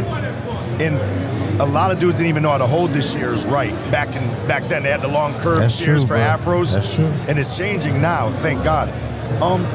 And 0.80 0.96
a 1.62 1.66
lot 1.66 1.92
of 1.92 2.00
dudes 2.00 2.18
didn't 2.18 2.30
even 2.30 2.44
know 2.44 2.50
how 2.52 2.58
to 2.58 2.66
hold 2.66 2.92
the 2.92 3.02
shears 3.02 3.46
right. 3.46 3.74
Back 3.92 4.16
in 4.16 4.24
back 4.48 4.64
then, 4.70 4.84
they 4.84 4.90
had 4.90 5.02
the 5.02 5.08
long 5.08 5.34
curved 5.40 5.64
That's 5.64 5.76
shears 5.76 6.06
true, 6.06 6.16
for 6.16 6.16
bro. 6.16 6.24
afros. 6.64 6.74
That's 6.74 6.96
true. 6.96 7.12
And 7.28 7.38
it's 7.38 7.58
changing 7.58 8.02
now, 8.02 8.30
thank 8.30 8.64
God. 8.64 8.90
Um, 9.42 9.66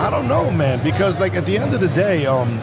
I 0.00 0.10
don't 0.10 0.28
know, 0.28 0.50
man, 0.50 0.82
because 0.84 1.18
like 1.18 1.34
at 1.34 1.44
the 1.44 1.58
end 1.58 1.74
of 1.74 1.80
the 1.80 1.88
day, 1.88 2.24
um, 2.26 2.60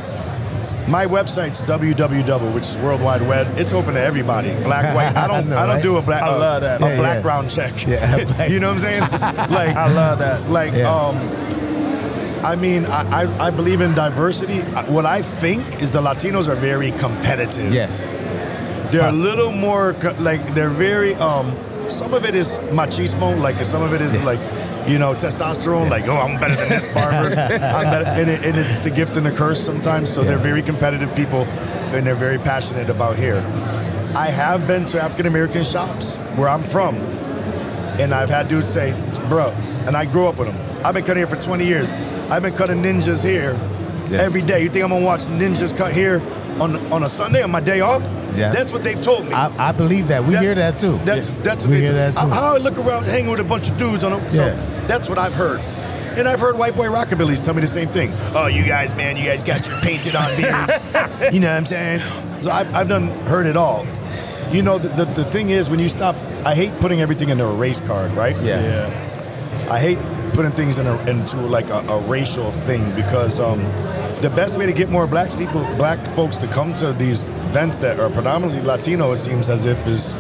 my 0.88 1.06
website's 1.06 1.62
www, 1.64 2.54
which 2.54 2.64
is 2.64 2.78
World 2.78 3.02
Wide 3.02 3.22
Web. 3.24 3.58
It's 3.58 3.74
open 3.74 3.96
to 3.96 4.02
everybody, 4.02 4.54
black, 4.64 4.96
white. 4.96 5.16
I 5.16 5.28
don't, 5.28 5.48
I 5.48 5.50
know, 5.50 5.58
I 5.58 5.66
don't 5.66 5.76
right? 5.76 5.84
do 5.84 5.98
a 5.98 6.02
black, 6.02 6.22
I 6.24 6.28
uh, 6.30 6.40
love 6.40 6.62
that. 6.62 6.82
a 6.82 6.86
Yeah, 6.86 6.96
yeah. 6.96 7.02
background 7.02 7.50
check. 7.50 7.88
Yeah, 7.88 8.24
black- 8.36 8.50
you 8.52 8.60
know 8.60 8.68
what 8.74 8.74
I'm 8.74 8.80
saying? 8.80 9.02
Like, 9.52 9.76
I 9.76 9.92
love 9.94 10.20
that. 10.20 10.50
like 10.50 10.74
Yeah. 10.74 10.90
um 10.92 11.16
I 12.46 12.56
mean, 12.56 12.86
I, 12.86 13.24
I, 13.24 13.48
I 13.48 13.50
believe 13.50 13.82
in 13.82 13.96
diversity. 13.96 14.60
What 14.92 15.06
I 15.08 15.24
think 15.24 15.82
is 15.82 15.92
the 15.92 16.02
Latinos 16.02 16.48
are 16.48 16.54
very 16.56 16.92
competitive. 16.92 17.74
Yes. 17.74 18.22
They're 18.92 19.10
a 19.10 19.12
little 19.12 19.52
more 19.52 19.94
like 20.20 20.54
they're 20.54 20.70
very 20.70 21.16
um 21.16 21.56
some 21.90 22.14
of 22.14 22.24
it 22.24 22.36
is 22.36 22.60
machismo, 22.72 23.40
like 23.42 23.64
some 23.66 23.82
of 23.82 23.94
it 23.94 24.02
is 24.02 24.22
like 24.24 24.40
you 24.88 25.00
know 25.00 25.14
testosterone, 25.14 25.90
like 25.90 26.08
oh 26.08 26.16
I'm 26.18 26.40
better 26.40 26.56
than 26.56 26.70
this 26.70 26.92
barber, 26.94 27.30
I'm 27.40 27.86
better, 27.86 28.06
and, 28.06 28.30
it, 28.30 28.46
and 28.46 28.56
it's 28.58 28.80
the 28.80 28.92
gift 28.92 29.18
and 29.18 29.26
the 29.26 29.32
curse 29.32 29.60
sometimes. 29.64 30.10
So 30.12 30.24
they're 30.24 30.38
very 30.38 30.62
competitive 30.62 31.14
people, 31.16 31.44
and 31.94 32.06
they're 32.06 32.16
very 32.16 32.38
passionate 32.38 32.90
about 32.90 33.16
here. 33.18 33.38
I 34.16 34.28
have 34.28 34.66
been 34.68 34.86
to 34.88 35.02
African 35.02 35.26
American 35.26 35.64
shops 35.64 36.18
where 36.38 36.48
I'm 36.50 36.64
from, 36.64 36.96
and 38.00 38.14
I've 38.14 38.30
had 38.30 38.48
dudes 38.48 38.70
say, 38.70 38.94
"Bro," 39.30 39.50
and 39.88 39.96
I 39.98 40.06
grew 40.06 40.28
up 40.28 40.38
with 40.38 40.48
them. 40.48 40.86
I've 40.86 40.94
been 40.94 41.04
cutting 41.04 41.26
here 41.26 41.28
for 41.36 41.42
20 41.42 41.66
years. 41.66 41.92
I've 42.30 42.42
been 42.44 42.54
cutting 42.56 42.82
ninjas 42.84 43.24
here 43.24 43.58
Yeah. 44.10 44.22
every 44.22 44.42
day. 44.42 44.62
You 44.64 44.70
think 44.70 44.84
I'm 44.86 44.92
gonna 44.92 45.06
watch 45.06 45.22
ninjas 45.26 45.76
cut 45.76 45.92
here 45.94 46.22
on 46.60 46.76
on 46.92 47.04
a 47.04 47.10
Sunday 47.10 47.42
on 47.44 47.52
my 47.52 47.60
day 47.60 47.82
off? 47.82 48.04
Yeah. 48.38 48.52
That's 48.52 48.72
what 48.74 48.84
they've 48.84 49.02
told 49.02 49.26
me. 49.28 49.34
I, 49.34 49.70
I 49.70 49.72
believe 49.72 50.08
that. 50.10 50.24
We 50.24 50.34
That- 50.34 50.44
hear 50.44 50.56
that 50.56 50.80
too. 50.80 50.98
That's 51.06 51.30
that's 51.44 51.64
what 51.64 51.72
We 51.72 51.76
they 51.78 51.82
hear 51.82 51.90
do. 51.90 51.94
that 51.96 52.12
too. 52.14 52.20
I, 52.32 52.36
how 52.36 52.56
I 52.56 52.58
look 52.58 52.78
around 52.78 53.06
hanging 53.06 53.30
with 53.32 53.40
a 53.40 53.44
bunch 53.44 53.70
of 53.70 53.78
dudes 53.78 54.04
on 54.04 54.14
a, 54.14 54.30
so 54.30 54.46
Yeah. 54.46 54.86
that's 54.88 55.10
what 55.10 55.18
I've 55.18 55.34
heard. 55.34 55.60
And 56.18 56.28
I've 56.30 56.40
heard 56.40 56.58
white 56.58 56.76
boy 56.76 56.88
rockabillys 56.88 57.44
tell 57.44 57.54
me 57.54 57.62
the 57.62 57.68
same 57.68 57.90
thing. 57.90 58.12
Oh, 58.34 58.48
you 58.48 58.64
guys, 58.64 58.96
man, 58.96 59.18
you 59.18 59.26
guys 59.26 59.44
got 59.44 59.68
your 59.68 59.76
painted 59.82 60.16
on 60.16 60.30
beards. 60.38 61.34
you 61.34 61.40
know 61.42 61.48
what 61.48 61.58
I'm 61.58 61.66
saying? 61.66 62.00
So 62.42 62.52
I've, 62.52 62.74
I've 62.74 62.88
done 62.88 63.08
heard 63.26 63.48
it 63.48 63.58
all. 63.58 63.86
You 64.52 64.62
know, 64.62 64.78
the, 64.78 64.88
the, 64.90 65.06
the 65.06 65.26
thing 65.26 65.50
is, 65.50 65.70
when 65.70 65.80
you 65.80 65.90
stop, 65.90 66.16
I 66.46 66.56
hate 66.56 66.72
putting 66.80 67.02
everything 67.02 67.30
into 67.30 67.44
a 67.46 67.54
race 67.54 67.82
card, 67.82 68.12
right? 68.14 68.36
Yeah. 68.42 68.62
Yeah. 68.62 69.68
I 69.70 69.80
hate 69.80 69.98
putting 70.34 70.52
things 70.52 70.78
in 70.78 70.88
a, 70.88 70.98
into 71.10 71.38
like 71.42 71.70
a, 71.70 71.80
a 71.80 72.00
racial 72.02 72.50
thing 72.52 72.94
because 72.96 73.40
um, 73.42 73.60
the 74.22 74.32
best 74.36 74.58
way 74.58 74.66
to 74.68 74.72
get 74.74 74.90
more 74.90 75.08
black 75.08 75.36
people, 75.38 75.64
black 75.76 76.00
folks 76.08 76.38
to 76.38 76.48
come 76.48 76.74
to 76.76 76.94
these 76.94 77.24
events 77.56 77.78
that 77.78 78.02
are 78.02 78.10
predominantly 78.10 78.62
Latino, 78.62 79.14
it 79.14 79.18
seems 79.18 79.48
as 79.48 79.64
if 79.66 79.88
is, 79.88 80.14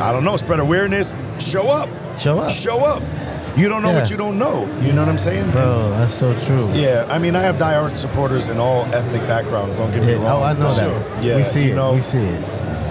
I 0.00 0.12
don't 0.12 0.24
know, 0.24 0.34
spread 0.38 0.58
awareness, 0.58 1.14
show 1.38 1.68
up, 1.68 1.90
Show 2.18 2.38
up. 2.40 2.50
show 2.50 2.78
up. 2.78 3.02
You 3.54 3.68
don't 3.68 3.82
know 3.82 3.90
Yeah. 3.90 3.98
what 4.00 4.10
you 4.10 4.16
don't 4.16 4.38
know. 4.38 4.66
You 4.80 4.94
know 4.94 5.02
what 5.02 5.10
I'm 5.10 5.18
saying? 5.18 5.50
Bro, 5.50 5.90
that's 5.90 6.14
so 6.14 6.34
true. 6.46 6.70
Yeah, 6.72 7.04
I 7.10 7.18
mean, 7.18 7.36
I 7.36 7.42
have 7.42 7.56
diehard 7.56 7.96
supporters 7.96 8.48
in 8.48 8.58
all 8.58 8.86
ethnic 8.94 9.26
backgrounds. 9.28 9.76
Don't 9.76 9.92
get 9.92 10.02
me 10.02 10.12
Yeah, 10.12 10.18
oh, 10.20 10.22
wrong. 10.22 10.42
oh, 10.42 10.44
I 10.46 10.52
know 10.54 10.70
Sure. 10.70 10.88
that. 10.88 11.22
Yeah, 11.22 11.36
we 11.36 11.42
see 11.42 11.70
it. 11.70 11.74
know, 11.76 11.92
we 11.92 12.00
see 12.00 12.18
it. 12.18 12.44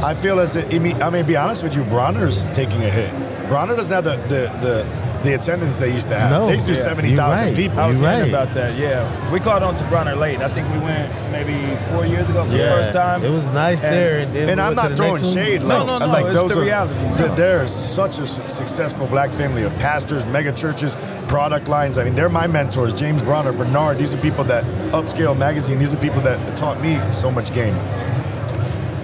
I 0.04 0.14
feel 0.14 0.40
as 0.40 0.56
it, 0.56 0.72
I 0.72 0.78
mean, 0.78 1.02
I 1.02 1.10
mean, 1.10 1.26
be 1.26 1.36
honest 1.36 1.64
with 1.64 1.76
you, 1.76 1.84
Bronner's 1.86 2.46
taking 2.54 2.84
a 2.84 2.90
hit. 2.90 3.10
Bronner 3.50 3.76
doesn't 3.76 3.94
have 3.94 4.04
the 4.04 4.18
the 4.30 4.42
the, 4.66 4.86
the 5.24 5.34
attendance 5.36 5.80
they 5.80 5.94
used 5.94 6.08
to 6.10 6.16
have. 6.20 6.30
No. 6.32 6.48
they 6.48 6.54
used 6.54 6.68
to 6.68 6.74
do 6.74 6.78
Yeah. 6.78 6.84
seventy 6.86 7.16
thousand 7.16 7.48
right. 7.48 7.56
people. 7.56 7.80
I 7.80 7.88
was 7.88 8.00
You're 8.00 8.10
hearing 8.10 8.32
right. 8.34 8.44
about 8.44 8.54
that. 8.56 8.78
Yeah, 8.78 9.32
we 9.32 9.40
caught 9.40 9.64
on 9.64 9.76
to 9.78 9.84
Bronner 9.86 10.16
late. 10.16 10.40
I 10.40 10.50
think 10.50 10.70
we 10.74 10.80
went 10.80 11.10
maybe 11.32 11.56
four 11.92 12.06
years 12.06 12.30
ago 12.30 12.44
for 12.44 12.52
the 12.52 12.58
first 12.60 12.92
time. 12.94 13.24
It 13.24 13.30
was 13.32 13.46
nice 13.48 13.82
And- 13.84 13.94
there. 13.94 14.20
And, 14.20 14.34
then 14.34 14.50
And 14.50 14.60
we 14.60 14.66
I'm 14.68 14.76
not 14.76 14.92
throwing 14.94 15.14
next 15.14 15.24
one. 15.26 15.34
shade. 15.34 15.62
No, 15.62 15.68
Like, 15.68 15.88
no, 15.88 15.98
no, 16.00 16.08
like 16.08 16.26
it's 16.26 16.36
those 16.36 16.52
the 16.52 16.60
are, 16.60 16.64
reality. 16.66 16.94
th- 17.18 17.30
No. 17.30 17.36
They're 17.36 17.68
such 17.68 18.20
a 18.20 18.26
successful 18.26 19.08
black 19.08 19.32
family 19.32 19.64
of 19.64 19.74
pastors, 19.80 20.26
mega 20.26 20.52
churches, 20.52 20.96
product 21.28 21.68
lines. 21.68 21.98
I 21.98 22.04
mean, 22.04 22.16
they're 22.16 22.30
my 22.30 22.48
mentors. 22.48 22.94
James 22.94 23.22
Bronner, 23.22 23.54
Bernard. 23.54 23.98
These 23.98 24.14
are 24.14 24.18
people 24.18 24.44
that 24.46 24.64
Upscale 24.92 25.38
Magazine. 25.38 25.80
These 25.80 25.94
are 25.94 25.98
people 25.98 26.22
that 26.22 26.38
taught 26.58 26.82
me 26.82 27.00
so 27.12 27.32
much 27.32 27.54
game. 27.54 27.76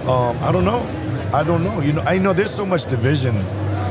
Um, 0.08 0.36
I 0.42 0.50
don't 0.52 0.64
know. 0.64 0.86
I 1.32 1.44
don't 1.44 1.62
know. 1.62 1.80
You 1.80 1.92
know, 1.94 2.02
I 2.02 2.18
know 2.18 2.32
there's 2.32 2.50
so 2.54 2.66
much 2.66 2.84
division 2.86 3.34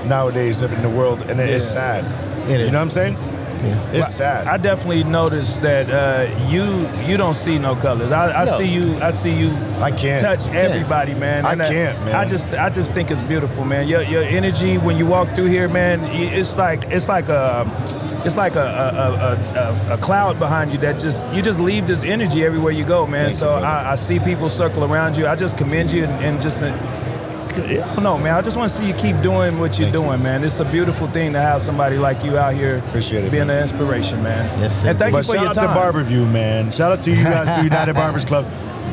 nowadays 0.09 0.61
in 0.61 0.81
the 0.81 0.89
world, 0.89 1.19
and 1.29 1.39
it- 1.39 1.49
it's 1.49 1.65
Yeah. 1.73 1.81
sad. 1.81 2.03
It 2.49 2.59
You 2.59 2.71
know 2.71 2.79
what 2.79 2.81
I'm 2.81 2.89
saying? 2.89 3.15
Yeah. 3.63 3.75
It's 3.91 4.07
Well, 4.07 4.17
sad. 4.23 4.47
I 4.47 4.55
definitely 4.57 5.03
noticed 5.03 5.61
that 5.63 5.85
uh, 5.91 6.25
you 6.47 6.87
you 7.05 7.17
don't 7.17 7.35
see 7.35 7.57
no 7.59 7.75
colors. 7.75 8.09
I, 8.11 8.31
I 8.41 8.45
No. 8.45 8.51
see 8.57 8.69
you. 8.77 8.85
I 9.01 9.11
see 9.11 9.31
you. 9.41 9.49
I 9.81 9.91
can't. 9.91 10.21
touch 10.21 10.47
everybody, 10.47 11.13
man. 11.13 11.45
I 11.45 11.55
can't, 11.55 11.97
man. 12.05 12.15
I 12.15 12.23
just 12.25 12.47
I 12.53 12.69
just 12.69 12.93
think 12.93 13.11
it's 13.11 13.21
beautiful, 13.33 13.65
man. 13.65 13.87
Your 13.87 14.01
your 14.03 14.23
energy 14.23 14.77
when 14.77 14.95
you 14.97 15.05
walk 15.05 15.27
through 15.35 15.49
here, 15.57 15.67
man. 15.67 15.99
It's 16.39 16.57
like 16.57 16.81
it's 16.89 17.09
like 17.09 17.27
a 17.27 17.65
it's 18.25 18.37
like 18.37 18.55
a 18.55 18.67
a, 19.05 19.07
a, 19.29 19.31
a, 19.63 19.95
a 19.95 19.97
cloud 19.97 20.39
behind 20.39 20.71
you 20.71 20.79
that 20.79 20.95
just 21.03 21.27
you 21.33 21.41
just 21.41 21.59
leave 21.59 21.85
this 21.85 22.03
energy 22.05 22.45
everywhere 22.45 22.71
you 22.79 22.85
go, 22.85 23.05
man. 23.05 23.25
Thank 23.25 23.33
so 23.43 23.57
you. 23.57 23.65
I, 23.65 23.91
I 23.93 23.95
see 23.97 24.19
people 24.19 24.49
circle 24.49 24.83
around 24.89 25.17
you. 25.17 25.27
I 25.27 25.35
just 25.35 25.57
commend 25.57 25.91
you 25.91 26.05
and, 26.05 26.25
and 26.25 26.41
just. 26.41 26.63
I 27.63 27.93
don't 27.95 28.03
know, 28.03 28.17
man. 28.17 28.33
I 28.33 28.41
just 28.41 28.57
want 28.57 28.69
to 28.69 28.75
see 28.75 28.87
you 28.87 28.93
keep 28.93 29.21
doing 29.21 29.59
what 29.59 29.77
you're 29.77 29.85
Thank 29.89 29.95
you. 29.95 30.01
doing, 30.01 30.23
man. 30.23 30.43
It's 30.43 30.59
a 30.59 30.65
beautiful 30.65 31.07
thing 31.07 31.33
to 31.33 31.39
have 31.39 31.61
somebody 31.61 31.97
like 31.97 32.23
you 32.23 32.37
out 32.37 32.53
here 32.53 32.77
Appreciate 32.87 33.23
it, 33.25 33.31
being 33.31 33.47
man. 33.47 33.57
an 33.57 33.61
inspiration, 33.63 34.21
man. 34.23 34.45
Yes, 34.59 34.81
sir. 34.81 34.89
And 34.89 34.99
thank 34.99 35.11
but 35.13 35.19
you 35.19 35.23
for 35.33 35.37
shout 35.37 35.55
your 35.55 35.65
out 35.65 35.75
time. 35.75 35.93
to 35.93 35.99
BarberVUE, 36.13 36.31
man. 36.31 36.71
Shout 36.71 36.91
out 36.91 37.01
to 37.03 37.11
you 37.11 37.23
guys, 37.23 37.57
to 37.57 37.63
United 37.75 37.93
Barbers 37.93 38.25
Club. 38.25 38.45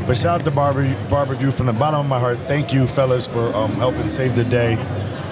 But 0.06 0.16
shout 0.16 0.40
out 0.40 0.44
to 0.44 0.50
Barber 0.52 0.84
BarberVUE 1.08 1.52
from 1.56 1.66
the 1.66 1.72
bottom 1.72 2.00
of 2.00 2.06
my 2.06 2.18
heart. 2.20 2.38
Thank 2.46 2.72
you, 2.72 2.86
fellas, 2.86 3.26
for 3.26 3.52
um, 3.54 3.72
helping 3.72 4.08
save 4.08 4.36
the 4.36 4.44
day. 4.44 4.74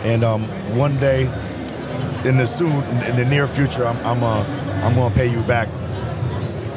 And 0.03 0.25
um, 0.25 0.43
one 0.77 0.97
day, 0.99 1.23
in 2.25 2.37
the 2.39 2.47
soon, 2.47 2.73
in 3.05 3.17
the 3.17 3.25
near 3.25 3.47
future, 3.47 3.87
I'm 3.87 3.97
I'm 4.05 4.23
uh, 4.25 4.43
I'm 4.85 4.95
gonna 4.95 5.15
pay 5.15 5.31
you 5.31 5.41
back. 5.43 5.69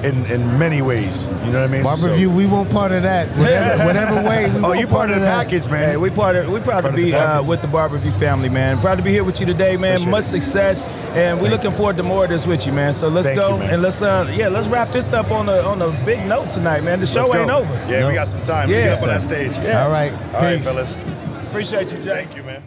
In, 0.04 0.26
in 0.28 0.60
many 0.60 0.84
ways, 0.84 1.28
you 1.44 1.52
know 1.52 1.62
what 1.62 1.70
I 1.70 1.74
mean. 1.74 1.82
Barber 1.84 2.02
So- 2.04 2.14
View, 2.14 2.30
we 2.30 2.46
want 2.46 2.70
part 2.70 2.92
of 2.92 3.02
that. 3.02 3.28
Whatever, 3.36 3.86
whatever 3.88 4.16
way. 4.30 4.46
We 4.54 4.64
Oh, 4.64 4.74
you 4.74 4.86
part 4.86 5.10
of 5.10 5.16
the 5.16 5.22
that. 5.22 5.46
package, 5.48 5.70
man. 5.72 5.90
Hey, 5.90 5.98
we 5.98 6.12
part 6.12 6.36
of 6.36 6.48
we 6.50 6.60
proud 6.60 6.84
Part 6.84 6.84
to 6.84 6.90
of 6.90 6.96
the 6.98 7.04
be 7.12 7.16
uh, 7.16 7.42
with 7.42 7.64
the 7.64 7.68
BarberVUE 7.68 8.20
family, 8.20 8.48
man. 8.48 8.80
Proud 8.80 8.96
to 8.98 9.02
be 9.02 9.10
here 9.10 9.24
with 9.24 9.40
you 9.40 9.48
today, 9.48 9.76
man. 9.76 9.94
Appreciate 9.94 10.12
Much 10.12 10.24
it. 10.26 10.28
success, 10.28 10.88
and 11.16 11.42
we're 11.42 11.50
looking 11.50 11.72
forward 11.72 11.98
to 11.98 12.04
more 12.04 12.26
of 12.26 12.30
this 12.30 12.46
with 12.46 12.68
you, 12.68 12.74
man. 12.74 12.94
So 12.94 13.08
let's 13.08 13.28
Thank 13.30 13.40
go 13.40 13.54
you, 13.56 13.60
man. 13.60 13.74
and 13.74 13.82
let's 13.82 14.04
uh 14.04 14.32
yeah 14.38 14.50
let's 14.50 14.68
wrap 14.68 14.92
this 14.92 15.14
up 15.14 15.32
on 15.32 15.50
a 15.50 15.62
on 15.62 15.82
a 15.82 15.90
big 16.06 16.24
note 16.28 16.52
tonight, 16.54 16.84
man. 16.84 17.00
The 17.00 17.08
show 17.08 17.34
ain't 17.36 17.50
over. 17.50 17.74
Yeah, 17.92 18.02
No. 18.02 18.10
we 18.10 18.14
got 18.14 18.28
some 18.28 18.44
time. 18.44 18.70
Yeah. 18.70 18.78
Yeah, 18.78 18.84
get 18.90 18.98
up 18.98 19.02
on 19.04 19.10
that 19.10 19.22
stage. 19.24 19.58
Yeah. 19.58 19.84
All 19.84 19.90
right. 19.92 20.12
All 20.14 20.42
right, 20.44 20.58
Peace. 20.58 20.66
fellas. 20.66 20.96
Appreciate 21.48 21.92
you, 21.92 21.98
Jay. 21.98 22.24
Thank 22.24 22.36
you, 22.36 22.44
man. 22.44 22.62